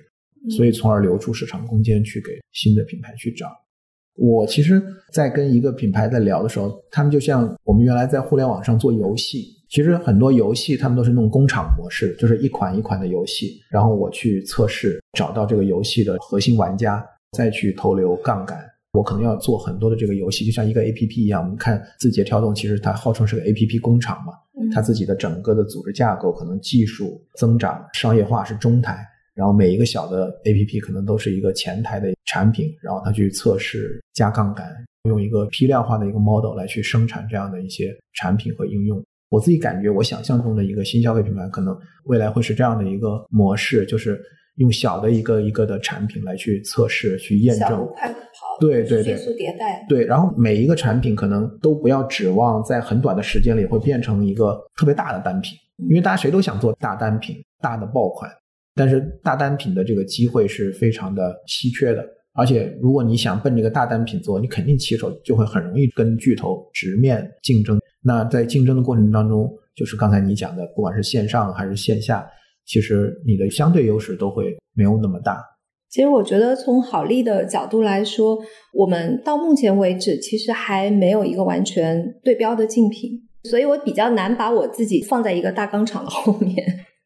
[0.54, 3.50] 所以从而留出市场空间去给新的品牌去找。
[4.14, 9.57] 我其实，在跟一个品牌在聊的时候，他们就像我们原来在互联网上做游戏。
[9.68, 18.58] 其实很多游戏他们都是那种工厂模式，就是一款一款的游戏，然后我去测试，找到这个游戏的核心玩家，再去投流杠杆。
[18.92, 21.42] 我可能要做很多的这个游戏，就像一个 A P P 一样。
[21.42, 24.32] 我们看字节跳动，其实它号称是个 A P P 工厂嘛，
[24.74, 34.66] 它自己的整个的组织架构，可能技术增长、商业化是中台，然后每一个小的 A P P 可能都是一个前台的产品，然后它去测试加杠杆，
[35.04, 39.04] 用一个批量化的一个 model 来去生产这样的一些产品和应用。
[39.30, 44.20] 我自己感觉，我想象中的一个新消费品牌，可能未来会是这样的一个模式，就是
[44.56, 48.16] 用小的一个一个的产品来去测试、去验证，快跑，
[48.60, 50.04] 对对对，迅速迭代，对。
[50.04, 58.30] 然后每一个产品可能都不要指望在很短的时间里会变成一个特别大的单品，因为大家谁都想做大单品、大的爆款，
[58.74, 62.04] 但是大单品的这个机会是非常的稀缺的。
[62.34, 67.78] 而且如果你想奔这个大单品做，你肯定起手就会很容易跟巨头直面竞争。
[68.02, 72.28] 那在竞争的过程当中，就是刚才你讲的，不管是线上还是线下，
[72.66, 75.42] 其实你的相对优势都会没有那么大。
[75.90, 78.38] 其实我觉得从好利的角度来说，
[78.74, 83.22] 我们到目前为止其实还没有一个完全对标的竞品。
[83.44, 86.54] 所以我比较难把我自己放在一个大钢厂的后面。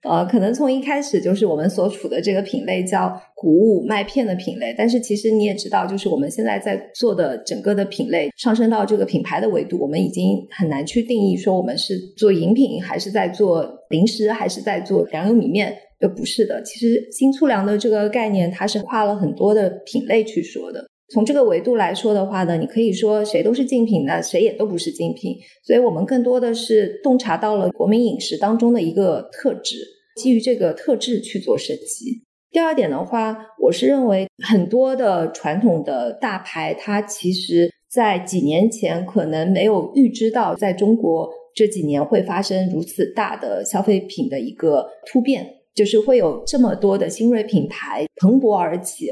[0.03, 16.61] 呃，可能从一开始就是我们所处的这个品类叫谷物麦片的品类，但是其实你也知道，就是我们现在在做的整个的品类上升到这个品牌的维度，我们已经很难去定义说我们是做饮品，还是在做零食，还是在做粮油米面，呃不是的。
[16.63, 20.85] 其实新粗粮的这个概念，它是跨了很多的品类去说的。
[21.13, 25.37] 从这个维度来说的话呢，你可以说谁都是竞品呢，谁也都不是竞品。
[25.63, 29.77] 所以我们更多的是洞察到了国民饮食当中的一个特质，
[30.17, 32.23] 基于这个特质去做升级。
[32.51, 49.09] 第二点的话，我是认为很多的传统的大牌，它其实在几年前可能没有预知到，在中国这几年会发生如此大的消费品的一个突变，就是会有这么多的新锐品牌蓬勃而起。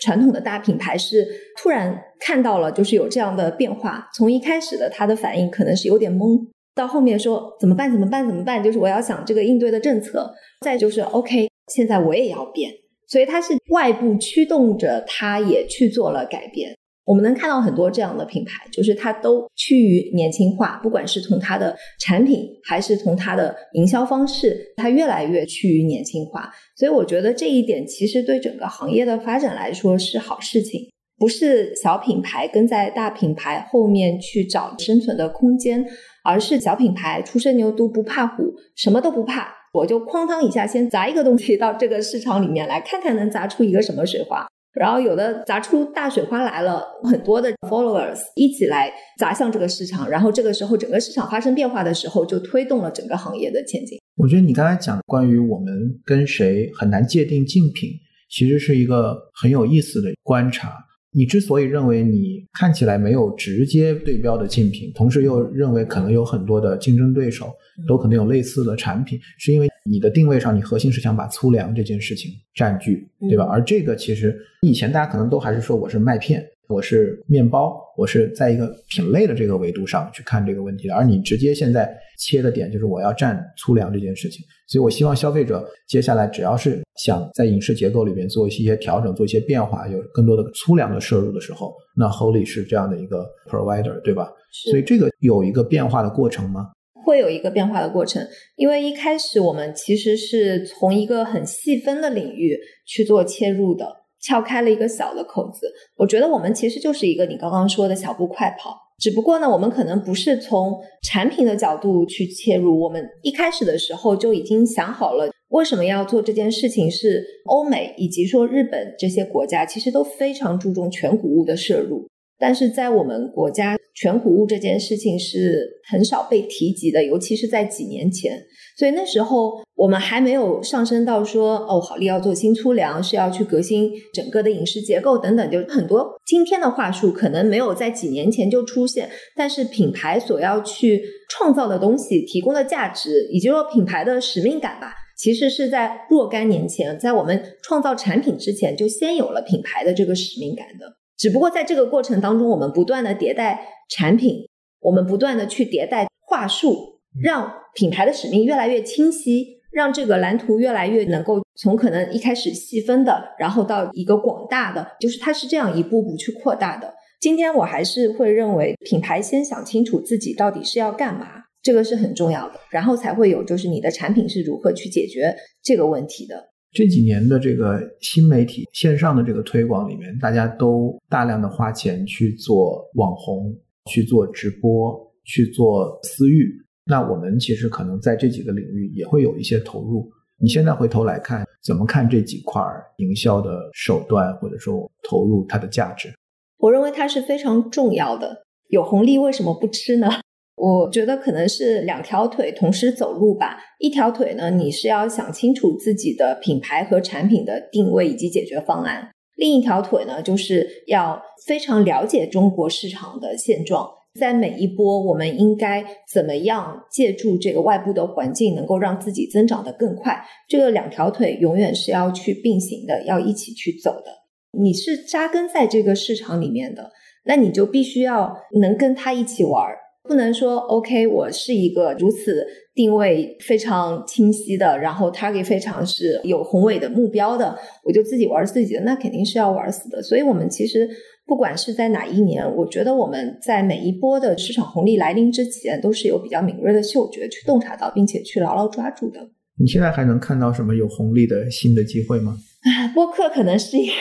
[0.00, 4.08] 传统的大品牌是突然看到了，就是有这样的变化。
[4.14, 7.90] 从一开始的他的反应可能是有点懵，到后面说怎么办？
[7.90, 8.26] 怎么办？
[8.26, 8.62] 怎么办？
[8.62, 10.32] 就是我要想这个应对的政策。
[10.60, 12.70] 再就是 OK，现在我也要变，
[13.06, 16.76] 所以他是外部驱动着，他也去做了改变。
[17.08, 26.52] 我们能看到很多这样的品牌，就是它都趋于年轻化，不管是从它的产品，还是从它的营销方式，它越来越趋于年轻化。
[26.76, 30.82] 所以我觉得这一点其实对整个行业的发展来说是好事情，
[31.16, 35.82] 不是小品牌跟在大品牌后面去找生存的空间，
[36.22, 44.46] 而是小品牌初生牛犊不怕虎，什么都不怕，我就哐当一下先砸一个东西到这个市场里面来看看能砸出一个什么水花。
[44.78, 53.98] 然后有的砸出大水花来了，很多的 followers 一起来砸向这个市场，然后这个时候整个市场发生变化的时候，就推动了整个行业的前进。
[54.16, 57.90] 我觉得你刚才讲关于我们跟谁很难界定竞品，
[58.30, 60.72] 其实是一个很有意思的观察。
[61.10, 67.50] 你之所以认为你看起来没有直接对标的竞品，同时又认为可能有很多的竞争对手
[67.88, 73.44] 都可能有类似的产品，是因为你的定位上，你核心是想把粗粮这件事情占据，对吧？
[73.44, 76.44] 而这个其实以前大家可能都还是说我是麦片。
[76.68, 94.30] 我是面包，我是在一个品类的这个维度上去看这个问题的，而你直接现在切的点就是我要占粗粮这件事情，所以我希望消费者接下来只要是想在饮食结构里面做一些调整、做一些变化，有更多的粗粮的摄入的时候，那 Holy 是这样的一个 provider，对吧？
[94.70, 96.68] 所以这个有一个变化的过程吗？
[97.04, 103.98] 会有一个变化的过程，因为一开始我们其实是从一个很细分的领域去做切入的。
[104.20, 122.08] 撬开了一个小的口子，我觉得我们其实就是一个你刚刚说的小步快跑，只不过呢，我们可能不是从产品的角度去切入，我们一开始的时候就已经想好了为什么要做这件事情，是欧美以及说日本这些国家其实都非常注重全谷物的摄入。
[122.40, 128.40] 但是在我们国家，全谷物这件事情是很少被提及的，尤其是在几年前。
[128.76, 139.10] 所以那时候我们还没有上升到说，哦，好利要做新粗粮，是要去革新整个的饮食结构等等，就很多今天的话术可能没有在几年前就出现。
[139.34, 150.97] 但是品牌所要去创造的东西、提供的价值，以及说品牌的使命感吧，其实是在若干年前，在我们创造产品之前，就先有了品牌的这个使命感的。
[151.18, 154.48] 只不过在这个过程当中，我们不断的迭代产品，
[154.80, 166.94] 我们不断的去迭代话术，让品牌的使命越来越清晰，让这个蓝图越来越能够从可能一开始细分的，然后到一个广大的，就是它是这样一步步去扩大的。
[167.20, 171.26] 今天我还是会认为，品牌先想清楚自己到底是要干嘛，
[171.60, 176.50] 这个是很重要的，然后才会有就是你的产品是如何去解决这个问题的。
[176.72, 183.56] 这几年的这个新媒体线上的这个推广里面，大家都大量的花钱去做网红，
[183.90, 186.52] 去做直播，去做私域。
[186.84, 190.10] 那我们其实可能在这几个领域也会有一些投入。
[190.40, 192.62] 你现在回头来看，怎么看这几块
[192.98, 196.12] 营销的手段或者说投入它的价值？
[196.58, 198.44] 我认为它是非常重要的。
[198.68, 200.08] 有红利为什么不吃呢？
[200.58, 203.58] 我觉得可能是两条腿同时走路吧。
[203.78, 220.24] 一条腿呢，你是要想清楚自己的品牌和产品的定位以及解决方案；另一条腿呢，就是要非常了解中国市场的现状，在每一波我们应该怎么样借助这个外部的环境，能够让自己增长得更快。
[220.48, 224.12] 这个两条腿永远是要去并行的，要一起去走的。
[224.58, 226.90] 你是扎根在这个市场里面的，
[227.26, 229.76] 那你就必须要能跟他一起玩儿。
[230.08, 240.02] 不能说 OK，我是一个如此定位非常清晰的，然后 target 非常是有宏伟的目标的，我就自己玩自己的，那肯定是要玩死的。
[240.02, 240.88] 所以，我们其实
[241.26, 249.20] 不管是在哪一年，我觉得我们在每一波的市场红利来临之前，都是有比较敏锐的嗅觉去洞察到，并且去牢牢抓住的。
[249.60, 252.36] 你现在还能看到什么有红利的新的机会吗？
[252.94, 253.92] 播客可能是一个，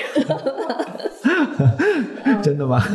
[2.41, 2.82] 真的吗？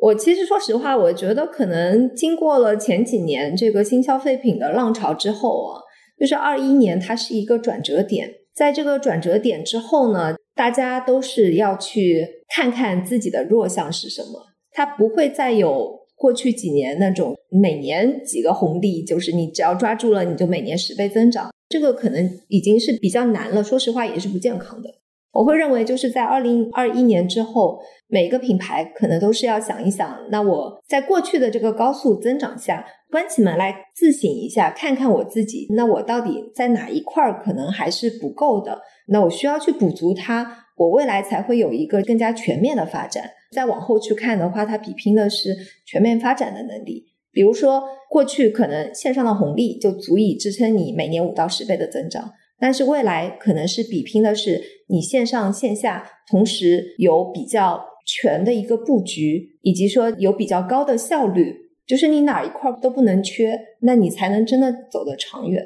[0.00, 5.80] 我其实说实话，我觉得可能经过了前几年这个新消费品的浪潮之后啊，
[6.20, 24.90] 就是二一年它是一个转折点，在这个转折点之后呢，大家都是要去看看自己的弱项是什么，它不会再有过去几年那种每年几个红利，就是你只要抓住了，你就每年十倍增长，这个可能已经是比较难了，说实话也是不健康的。
[25.36, 27.78] 我会认为，就是在二零二一年之后，
[28.08, 43.30] 每个品牌可能都是要想一想，那我在过去的这个高速增长下，关起门来自省一下，看看我自己，那我到底在哪一块儿可能还是不够的，那我需要去补足它，我未来才会有一个更加全面的发展。
[43.52, 47.04] 再往后去看的话，它比拼的是全面发展的能力。
[47.30, 52.32] 比如说，过去可能线上的红利就足以支撑你每年五到十倍的增长。
[52.58, 61.54] 但是未来可能是比拼的是你线上线下同时有比较全的一个布局，以及说有比较高的效率，
[61.86, 65.62] 就是你哪一块都不能缺，那你才能真的走得长远。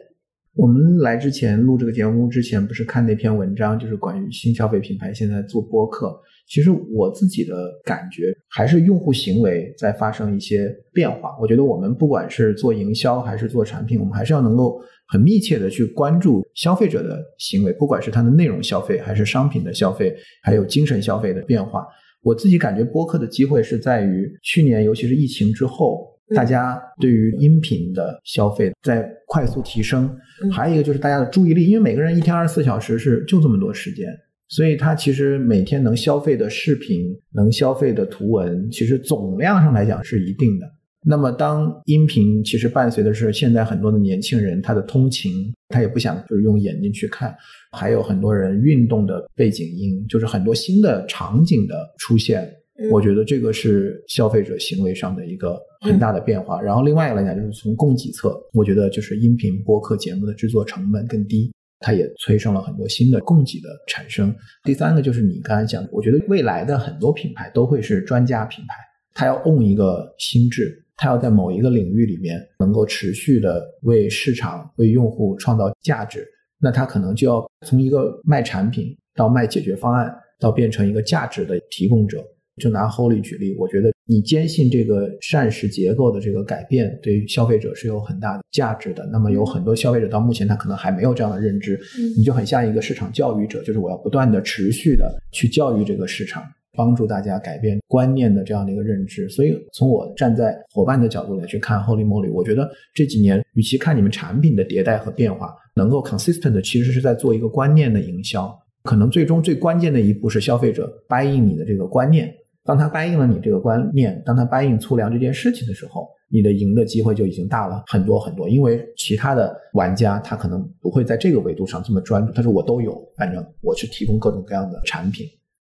[0.56, 6.20] 我们来之前录这个节目之前，不是看那篇文章，就是关于新消费品牌现在做播客。
[6.48, 11.36] 其实我自己的感觉还是用户行为在发生一些变化。
[11.40, 21.84] 我觉得我们不管是做营销还是做产品，我们还是要能够很密切的去关注消费者的行为，不管是他的内容消费，还是商品的消费，还有精神消费的变化。
[22.22, 30.14] 我自己感觉播客的机会是在于去年，尤其是疫情之后，大家对于音频的消费在快速提升。
[30.52, 34.06] 还有一个就是大家的注意力，因为每个人一天二十四小时是就这么多时间。
[34.48, 40.66] 所以他其实每天能消费的视频、能消费的图文，其实总量上来讲是一定的。
[41.06, 47.34] 那么当音频其实伴随的是现在很多的年轻人他的通勤，他也不想就是用眼睛去看，
[47.72, 52.50] 还有很多人运动的背景音，就是很多新的场景的出现。
[52.90, 56.62] 我觉得这个是消费者行为上的一个很大的变化。
[56.62, 61.52] 然后另外一个来讲，就是从供给侧，我觉得就是音频播客节目的制作成本更低。
[61.82, 64.34] 它也催生了很多新的供给的产生。
[64.64, 68.74] 第三个就是你刚才讲，我觉得未来的很多品牌都会是专家品牌，
[69.14, 76.28] 它要 own 一个心智，它要在某一个领域里面能够持续的为市场、为用户创造价值。
[76.60, 82.22] 那它可能就要从一个卖产品到卖解决方案，到变成一个价值的提供者。
[82.58, 89.08] 就拿 Holy 举例，我觉得你坚信这个膳食结构的这个改变对于消费者是有很大的价值的。
[89.10, 91.80] 那么有很多消费者到目前他可能还没有这样的认知，
[92.18, 96.42] 你就很像一个市场教育者，就是我要不断的持续的去教育这个市场，
[96.72, 99.28] 帮助大家改变观念的这样的一个认知。
[99.28, 108.56] 所以从我站在伙伴的角度来去看 Holy Moly，我觉得这几年与其看你们产品的迭代和变化，能够 consistent 的其实是在做一个观念的营销。
[108.82, 112.32] 可能最终最关键的一步是消费者 buy in 你的这个观念。
[112.64, 118.48] 当他答应了你这个观念，当他答应粗粮这件事情的时候，你的赢的机会就已经大了很多很多。
[118.48, 122.32] 因为其他的玩家他可能不会在这个维度上这么专注。
[122.32, 125.26] 他说我都有，反正我去提供各种各样的产品。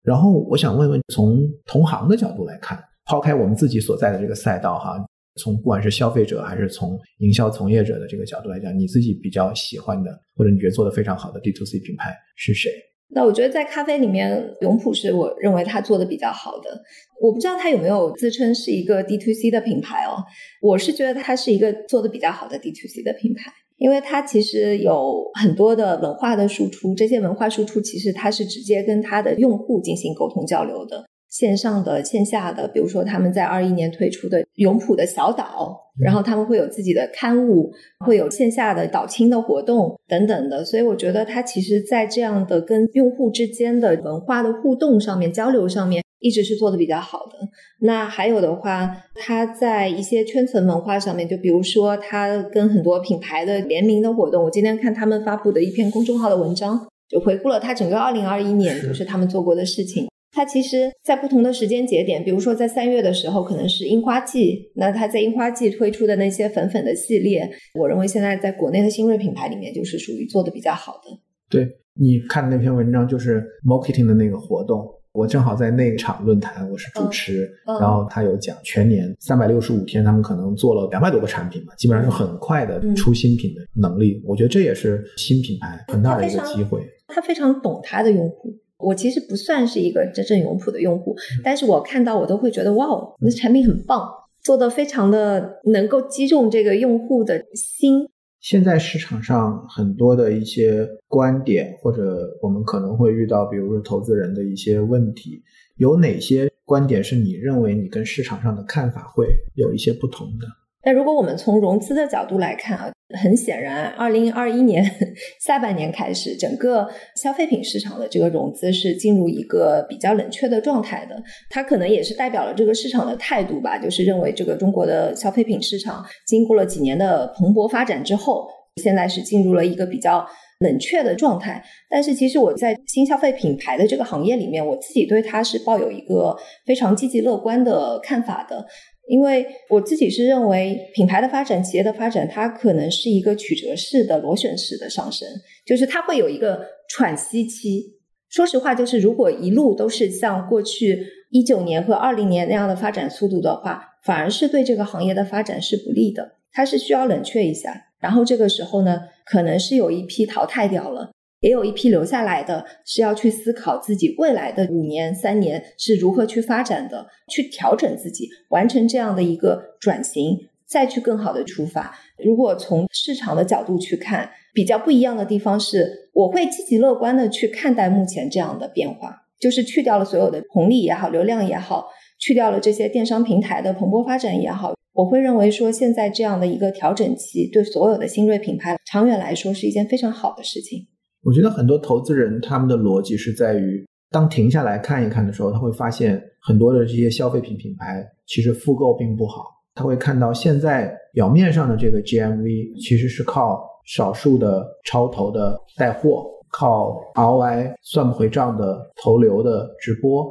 [0.08, 4.96] 然后我想问问，从同行的角度来看，抛开我们自己所在的这个赛道哈，
[5.36, 12.70] 从不管是消费者还是从营销从业者的这个角度来讲，你自己比较喜欢的或者你觉得做的非常好的 D to C 品牌是谁？
[13.10, 16.82] 那我觉得在咖啡里面，永璞是我认为他做的比较好的。
[17.20, 20.24] 我不知道他有没有自称是一个 D to C 的品牌哦。
[20.62, 31.04] 我是觉得他是一个做的比较好的 D to C 的品牌，因为它其实有很多的文化的输出，这些文化输出其实它是直接跟它的用户进行沟通交流的。
[31.30, 37.70] 线上的、线下的，比如说他们在二一年推出的永璞的小岛，然后他们会有自己的刊物，
[38.06, 47.38] 会有线下的导青的活动等等的，所以我觉得它其实，在这样的跟用户之间的文化的互动上面、交流上面，一直是做的比较好的。
[47.80, 60.08] 那还有的话，它在一些圈层文化上面，就比如说它跟很多品牌的联名的活动，我今天看他们发布的一篇公众号的文章，就回顾了它整个二零二一年，就是他们做过的事情。
[60.30, 64.70] 它其实，在不同的时间节点，比如说在三月的时候，可能是樱花季。
[64.76, 71.18] 那它在樱花季推出的那些粉粉的系列，我认为现在在国内的新锐品牌里面，就是属于做的比较好的。
[71.48, 77.50] 对你看的那篇文章，就是 marketing 的那个活动，我正好在那场论坛，我是主持，
[77.80, 84.22] 然后他有讲全年三百六十五天，他们可能做了两百多个产品嘛，基本上是很快的嗯出新品的能力。
[84.24, 86.80] 我觉得这也是新品牌很大的一个机会。
[87.08, 88.54] 他非常懂他的用户。
[88.78, 94.08] 我其实不算是一个真正永普的用户，但是我看到我都会觉得哇哦，你的产品很棒，
[94.42, 98.08] 做的非常的能够击中这个用户的心。
[98.40, 105.42] 现在市场上很多的一些观点，或者我们可能会遇到，比如说投资人的一些问题，
[105.76, 110.46] 有哪些观点是你认为你跟市场上的看法会有一些不同的？
[110.84, 114.84] 那如果我们从融资的角度来看啊，很显然，二零二一年
[115.40, 116.86] 下半年开始，整个
[117.16, 121.16] 消费品市场的这个融资是进入一个比较冷却的状态的。
[121.48, 128.46] 它可能也是代表了这个市场的态度吧，就是认为这个中国的消费品市场经过了几年的蓬勃发展之后，
[128.82, 130.26] 现在是进入了一个比较
[130.60, 131.64] 冷却的状态。
[131.88, 136.36] 但是其实我在新消费品牌的这个行业里面，我自己对它是抱有一个
[136.66, 138.66] 非常积极乐观的看法的。
[139.08, 145.26] 因为我自己是认为，品牌的发展、企业的发展，它可能是一个曲折式的、螺旋式的上升，
[145.66, 147.96] 就是它会有一个喘息期。
[148.28, 156.32] 说实话，就是如果一路都是像过去一九年和二零年那样的发展速度的话，反而是对这个行业的发展是不利的。
[156.52, 161.10] 它是需要冷却一下，然后这个时候呢，可能是有一批淘汰掉了。
[161.40, 170.36] 也有一批留下来的，是要去思考自己未来的五年、三年是如何去发展的，去调整自己，完成这样的一个转型，
[170.66, 171.96] 再去更好的出发。
[172.16, 181.86] 如果从市场的角度去看，比较不一样的地方是，我会积极乐观的去看待目前这样的变化，就是去掉了所有的红利也好，流量也好，
[182.18, 184.74] 去掉了这些电商平台的蓬勃发展也好。
[184.94, 190.88] 我会认为说，现在这样的一个调整期，对所有的新锐品牌长远来说是一件非常好的事情。
[191.22, 199.44] 我觉得很多投资人他们的逻辑是在于，当停下来看一看的时候，他会发现很多的这些消费品品牌其实复购并不好。
[199.74, 210.26] 他会看到现在表面上的这个 GMV 其实是靠少数的超投的带货，靠 ROI 算不回账的投流的直播，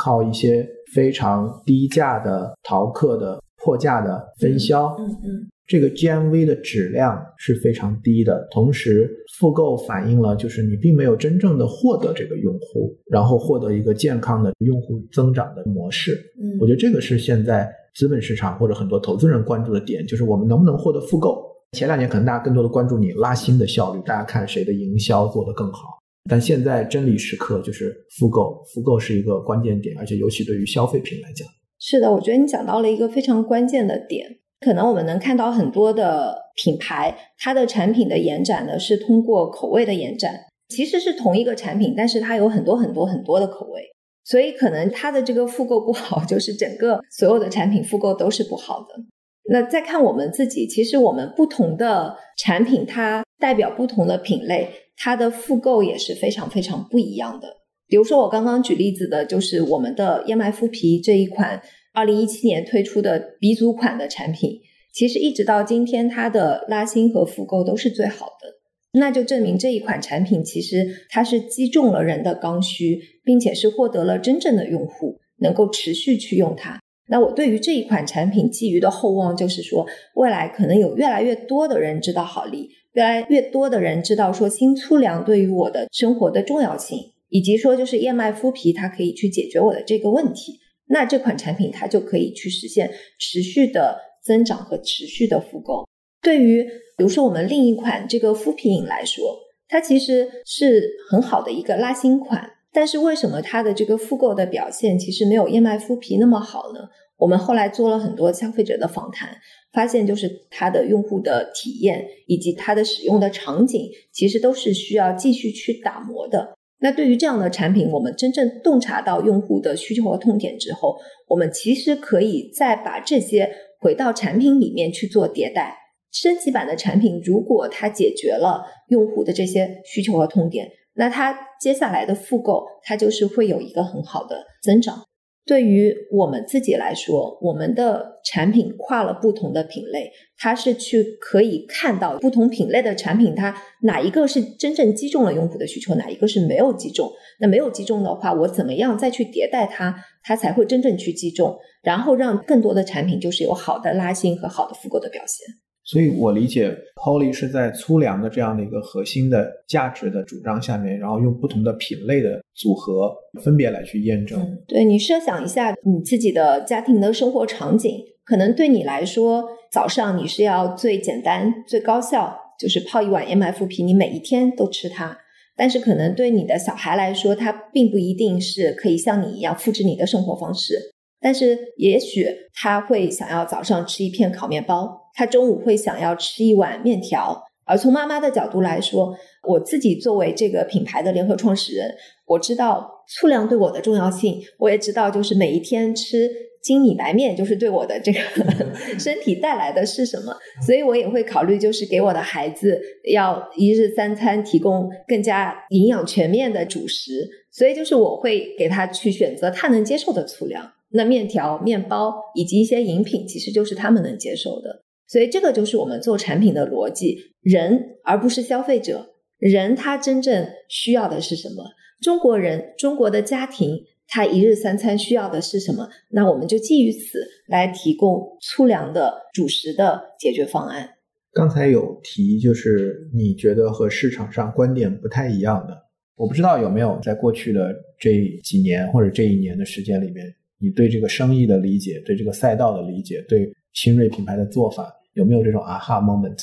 [0.00, 0.64] 靠一些
[0.94, 4.94] 非常低价的淘客的破价的分销。
[4.98, 5.50] 嗯嗯。
[5.66, 16.20] 这个 GMV 的质量是非常低的，同时复购反映了就是你并没有真正的获得这个用户，然后获得一个健康的用户增长的模式。
[16.38, 21.42] 嗯我觉得这个是现在资本市场或者很多投资人关注的点，就是我们能不能获得复购。
[21.72, 25.98] 前两年可能大家更多的关注你拉新的效率，大家看谁的营销做得更好。
[26.28, 31.48] 但现在真理时刻就是复购，复购是一个关键点，而且尤其对于消费品来讲，
[31.86, 34.38] 是的，我觉得你讲到了一个非常关键的点。
[34.58, 43.82] 可能我们能看到很多的品牌，它的产品的延展呢是通过口味的延展，其实是同一个产品，但是它有很多很多很多的口味，
[44.24, 49.04] 所以可能它的这个复购不 好，就是整个所有的产品复购都是不好的。
[49.50, 57.58] 那再看我们自己，其实我们不同的产品，它代表不同的品类，它的复购也是非常非常不一样的。
[57.86, 61.62] 比如说我刚刚举例子的，就是我们的燕麦麸皮这一款。
[61.96, 64.60] 二零一七年推出的鼻祖款的产品，
[64.92, 68.98] 其实一直到今天，它的拉新和复购都是最好的。
[68.98, 76.80] 那就证明这一款产品其实它是击中了人的刚需，并且是获得了真正的用户能够持续去用它。
[77.06, 86.98] 那我对于这一款产品寄予的厚望就是说，未来可能有越来越多的人知道好利，越来越多的人知道说新粗粮对于我的生活的重要性，
[87.34, 90.60] 以及说就是燕麦麸皮它可以去解决我的这个问题。
[90.86, 95.84] 那这款产品它就可以去实现持续的增长和持续的复购。
[96.22, 96.62] 对于
[96.96, 106.88] 比如说我们另一款这个麸皮饮来说，它其实是很好的一个拉新款，但是为什么它的这个复购的表现其实没有燕麦麸皮那么好呢？
[107.16, 109.36] 我们后来做了很多消费者的访谈，
[109.72, 116.54] 发现就是它的用户的体验以及它的使用的场景，其实都是需要继续去打磨的。
[116.84, 125.78] 那对于这样的产品，我们真正洞察到用户的需求和痛点之后，我们其实可以再把这些回到产品里面去做迭代。
[126.12, 135.04] 升级版的产品，如果它解决了用户的这些需求和痛点，那它接下来的复购，它就是会有一个很好的增长。
[135.46, 147.10] 对于我们自己来说，我们的产品跨了不同的品类，它是去可以看到不同品类的产品，它哪一个是真正击中了用户的需求，哪一个是没有击中。
[147.40, 155.54] 那没有击中的话，我怎么样再去迭代它，它才会真正去击中，然后让更多的产品就是有好的拉新和好的复购的表现。
[155.84, 164.58] 所以我理解 Polly 是在粗粮的这样的一个核心的价值的主张下面，然后用不同的品类的组合分别来去验证。
[164.66, 175.18] 对你设想一下你自己的家庭的生活场景，可能对你来说，早上你是要最简单、最高效，就是泡一碗燕麦麸皮，你每一天都吃它。
[175.56, 180.74] 但是可能对你的小孩来说，他并不一定是可以像你一样复制你的生活方式。
[181.20, 187.42] 但是也许他会想要早上吃一片烤面包，他中午会想要吃一碗面条。
[187.66, 189.16] 而从妈妈的角度来说，
[189.48, 191.94] 我自己作为这个品牌的联合创始人，
[192.26, 196.30] 我知道粗粮对我的重要性，我也知道就是每一天吃
[196.62, 198.20] 精米白面就是对我的这个
[199.00, 200.36] 身体带来的是什么，
[200.66, 202.78] 所以我也会考虑就是给我的孩子
[203.10, 210.70] 要一日三餐提供更加营养全面的主食，所以就是我会给他去选择他能接受的粗粮。
[210.90, 214.82] 那面条、面包以及一些饮品，其实就是他们能接受的。
[215.14, 219.10] 所以这个就是我们做产品的逻辑：人而不是消费者。
[219.38, 221.62] 人他真正需要的是什么？
[222.02, 225.88] 中国人、中国的家庭，他一日三餐需要的是什么？
[226.10, 230.94] 那我们就基于此来提供粗粮的主食的解决方案。
[231.32, 235.80] 刚才有提，就是你觉得和市场上观点不太一样的，
[236.16, 240.26] 我不知道有没有在过去的这几年或者这一年的时间里面。
[240.58, 246.38] 你对这个生意的理解，对这个赛道的理解，对新锐品牌的做法，有没有这种 aha moment？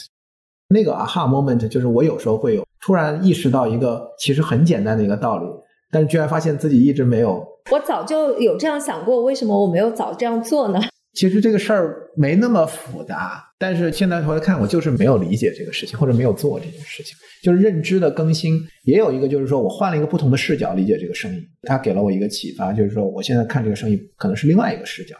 [0.69, 5.45] 那个 aha moment 就是我有时候会有突然意识到一个其实很简单的一个道理，
[5.91, 7.45] 但是居然发现自己一直没有。
[7.71, 10.81] 我早就有这样想过，为什么我没有早这样做呢？
[11.13, 17.13] 其实这个事儿没那么复杂，但是现在回来看，我就是没有理解这个事情，或者没有做这件事情。
[17.43, 25.17] 就是认知的更新，也有一个就是说我换了一个不同的视角理解这个生意，它给了我一个启发，就是说我现在看这个生意可能是另外一个视角。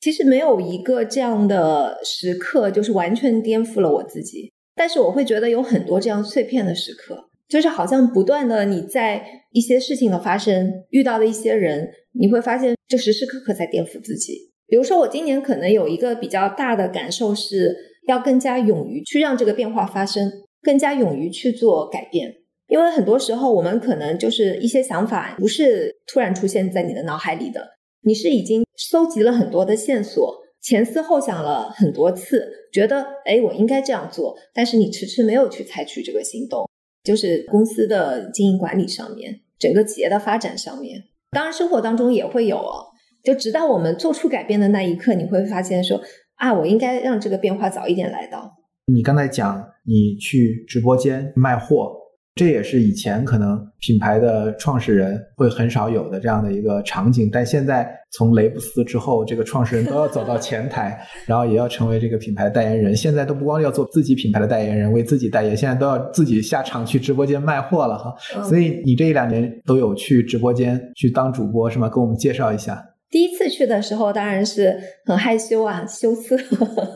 [0.00, 4.52] 其实没有一个这样的时刻，就是完全颠覆了我自己。
[4.74, 14.52] 但是我会觉得有很多这样碎片的时刻，就是好像不断的你在一些事情的发生，遇到的一些人，你会发现就时时刻刻在颠覆自己。
[14.68, 17.74] 比如说，我今年可能有一个比较大的感受，是
[18.06, 20.30] 要更加勇于去让这个变化发生，
[20.60, 22.34] 更加勇于去做改变。
[22.68, 27.64] 因为很多时候，我们可能就是一些想法不是突然出现在你的脑海里的，
[28.06, 36.70] 你是已经搜集了很多的线索，前思后想了很多次，觉得哎，我应该这样做，但是你迟迟没有去采取这个行动。
[37.02, 41.02] 就是公司的经营管理上面，整个企业的发展上面，
[41.32, 42.86] 当然生活当中也会有哦。
[43.24, 46.00] 就直到我们做出改变的那一刻，你会发现说
[46.36, 48.52] 啊，我应该让这个变化早一点来到。
[48.86, 52.05] 你刚才讲你去直播间卖货。
[52.36, 62.94] 这也是以前可能品牌的创始人会很少有的这样的一个场景，但现在从雷布斯之后，这个创始人都要走到前台， 然后也要成为这个品牌代言人。
[62.94, 68.14] 现在都不光要做自己品牌的代言人，为自己代言，现在都要自己下场去直播间卖货了哈。
[68.44, 71.88] 所以你这一两年都有去直播间去当主播是吗？
[71.88, 72.86] 给我们介绍一下。
[73.08, 74.76] 第一次去的时候当然是
[75.06, 76.36] 很害羞啊，羞涩。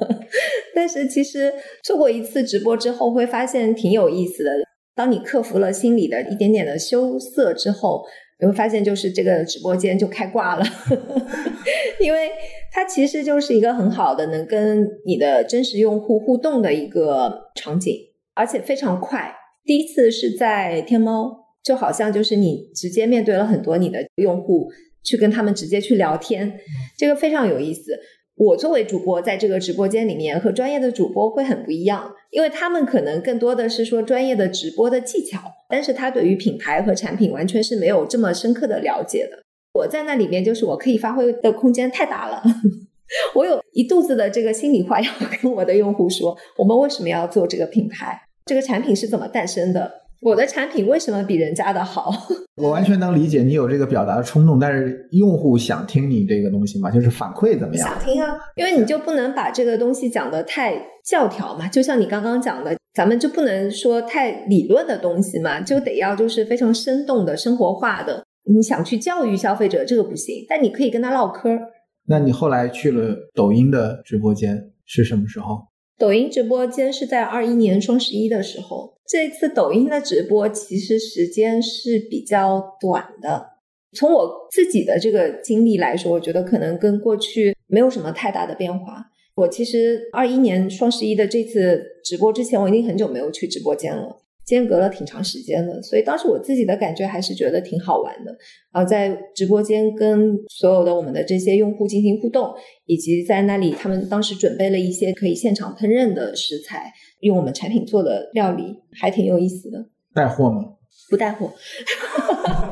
[0.77, 1.51] 但是其实
[1.83, 4.51] 做过一次直播之后，会发现挺有意思的。
[5.01, 8.05] 当你克服了心里的一点点的羞涩之后，
[8.39, 10.65] 你会发现，就是这个直播间就开挂了，
[11.99, 12.31] 因为
[12.71, 17.97] 它其实就是一个很好的能跟你的真实用户互动的一个场景，
[18.35, 19.35] 而且非常快。
[19.65, 21.35] 第一次是在天猫，
[21.65, 24.69] 就好像就是你直接面对了很多你的用户，
[25.03, 26.61] 去跟他们直接去聊天，
[26.99, 27.99] 这个非常有意思。
[28.41, 35.39] 我作为主播，在这个直播间里面和专业的主播会很不一样，因为他们可能更多的是说专业的直播的技巧，
[35.69, 39.43] 但是他对于品牌和产品完全是没有这么深刻的了解的。
[39.75, 42.43] 我在那里面就是我可以发挥的空间太大了，
[43.37, 45.13] 我有一肚子的这个心里话要
[45.43, 50.00] 跟我的用户说，我们为什么要做这个品牌，这个产品是怎么诞生的。
[50.21, 52.13] 我的产品为什么比人家的好？
[52.61, 56.91] 我完全能理解你有这个表达的冲动，但是用户想听你这个东西吗？
[56.91, 57.89] 就是反馈怎么样？
[57.89, 60.75] 想听啊，因为你就不能把这个东西讲的太
[61.07, 61.67] 教条嘛。
[61.69, 68.23] 就像你刚刚讲的，咱们就不能说太理论的东西嘛，就得要就是非常生动的生活化的。
[68.45, 71.49] 你想去教育消费者，这个不行，但你可以跟他唠嗑。
[72.07, 75.61] 那你后来去了抖音的直播间是什么时候？
[75.99, 78.95] 抖音直播间是在二一年双十一的时候。
[79.11, 83.45] 这次抖音的直播其实时间是比较短的。
[83.93, 89.07] 从我自己的这个经历来说，我觉得可能跟过去没有什么太大的变化。
[89.35, 94.20] 我其实二一年双十一的这次直播之前，我已经很久没有去直播间了。
[94.51, 98.37] 间隔了挺长时间的，所以当时我自己的感觉还是觉得挺好玩的。
[98.73, 102.53] 然后在直播间跟所有的我们的这些用户进行互动，
[102.85, 109.87] 以及在那里他们当时准备了一些可以现场烹饪的食材，用我们产品做的料理，还挺有意思的。
[110.13, 110.65] 带货吗？
[111.09, 111.51] 不带货。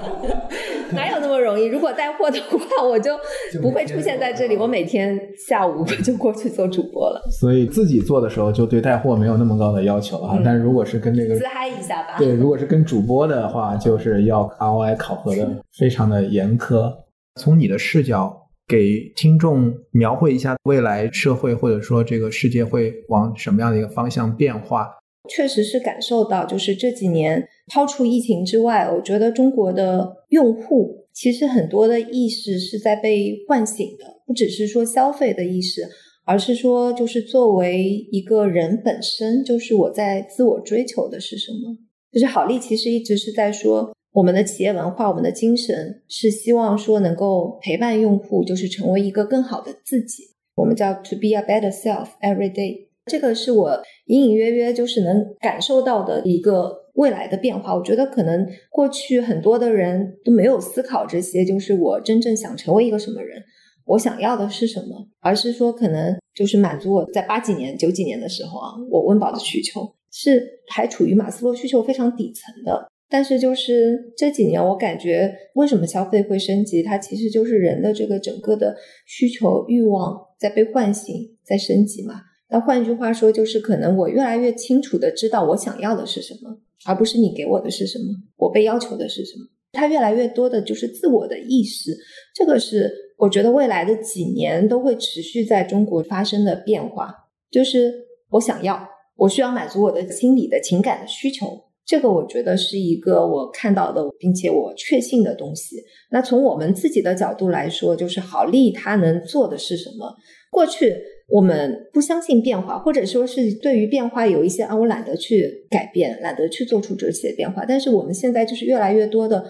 [1.48, 1.64] 容易？
[1.64, 3.12] 如果带货的话，我就
[3.60, 4.56] 不会出现在这里。
[4.56, 5.18] 我每天
[5.48, 7.20] 下午就过去做主播了。
[7.40, 10.40] 所以自己做的时候，就对带货没有那么高的要求了。
[10.44, 12.16] 但如果是跟这个自嗨一下吧。
[12.18, 16.92] 对，如果是跟主播的话，就是要 ROI 考核的非常的严苛。
[17.40, 18.36] 从你的视角
[18.66, 24.90] 给听众描绘一下未来社会或者说这个世界会往什么样的一个方向变化？
[25.28, 35.82] 确实是感受到，就是这几年抛除疫情之外，我觉得中国的用户其实很多的意识是在被唤醒的，不只是说消费的意识，
[36.24, 41.76] 而是说就是作为一个人本身，就是我在自我追求的是什么？
[42.12, 50.22] 就是好利其实一直是在说，我们的企业文化，我们的精神是希望说能够陪伴用户，就是成为一个更好的自己。
[50.54, 52.86] 我们叫 to be a better self every day。
[53.06, 57.74] 这个是我隐隐约约就是能感受到的一个未来的变化。
[57.74, 63.42] 我觉得可能过去很多的人都没有思考这些，就是我真正想成为一个什么人，
[63.86, 72.88] 我想要的是什么，而是说可能就是满足我在八几年、九几年的时候啊，我温饱的需求是还处于马斯洛需求非常底层的。
[73.10, 78.76] 但是就是这几年，我感觉为什么消费会升级，它其实就是人的这个整个的
[79.06, 82.16] 需求欲望在被唤醒、在升级嘛。
[82.50, 88.04] 那换句话说，就是可能我越来越清楚的知道我想要的是什么，而不是你给我的是什么，
[88.36, 89.44] 我被要求的是什么。
[89.72, 91.96] 它越来越多的就是自我的意识，
[92.34, 97.12] 这个是我觉得未来的几年都会持续在中国发生的变化。
[97.50, 97.92] 就是
[98.30, 101.46] 我想要，我需要满足我的心理的情感的需求，
[101.84, 105.76] 这个我觉得是一个我看到的，并且我确信的东西。
[106.10, 110.16] 那从我们自己的角度来说，就是好利它能做的是什么？
[110.50, 110.96] 过去。
[111.28, 117.66] 我们不相信变化，或者说是对于变化有一些啊，我懒得去改变，懒得去做出这些变化。
[117.66, 119.44] 但是我们现在就是越来越多的，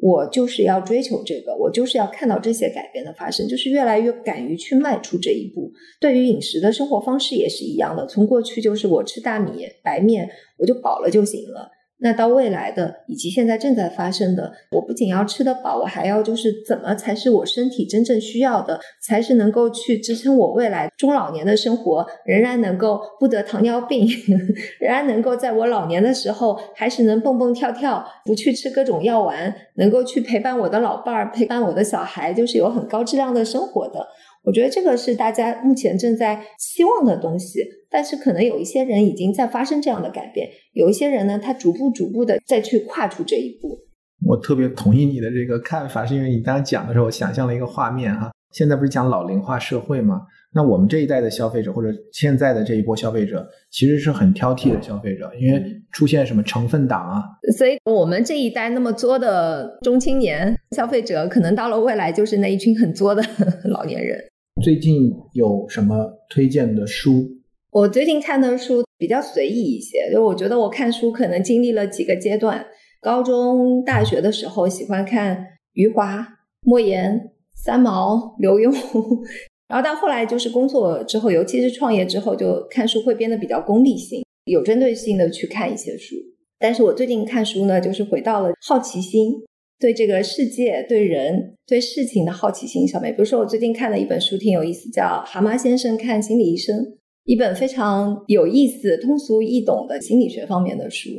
[0.00, 5.72] 我就是要追求这个，我就是要看到这些改变的发生，就是越来越敢于去迈出这一步。
[6.00, 11.68] 对于饮食的生活方式也是一样的，从过去就是我吃大米白面，我就饱了就行了。
[11.98, 24.06] 那到未来的以及现在正在发生的，我不仅要吃得饱，我还要就是怎么才是我身体真正需要的，才是能够去支撑我未来中老年的生活，仍然能够不得糖尿病，
[24.80, 34.06] 仍然能够在我老年的时候还是能蹦蹦跳跳，不去吃各种药丸，能够去陪伴我的老伴儿，陪伴我的小孩，就是有很高质量的生活的。
[34.44, 43.78] 我觉得这个是大家目前正在希望的东西，但是可能有一些人已经在发生这样的改变，有一些人呢，他逐步逐步的再去跨出这一步。
[44.26, 48.30] 我特别同意你的这个看法，是因为你刚刚讲的时候，我想象了一个画面哈。
[48.52, 50.20] 现在不是讲老龄化社会吗？
[50.54, 57.20] 那我们这一代的消费者，或者现在的这一波消费者，其实是很挑剔的消费者，因为出现什么成分党啊。
[57.58, 63.22] 所以我们这一代那么作的中青年消费者，可能到了未来就是那一群很作的
[63.68, 64.16] 老年人。
[64.62, 67.28] 最近有什么推荐的书？
[67.72, 72.64] 我最近看的书比较随意一些，就我觉得我看书可能经历了几个阶段。
[73.02, 76.26] 高中、大学的时候喜欢看余华、
[76.62, 78.72] 莫言、三毛、刘墉，
[79.68, 86.14] 然后到后来就是工作之后，尤其是创业之后，就看书会变得比较功利性，有针对性的去看一些书。
[86.60, 89.34] 但是我最近看书呢，就是回到了好奇心。
[89.78, 96.78] 对这个世界、对人、对事情的好奇心上面，比如说我最近看了一本书，挺有意思，叫《蛤蟆先生看心理医生》，
[97.24, 101.10] 一本非常有意思、通俗易懂的心理学方面的书。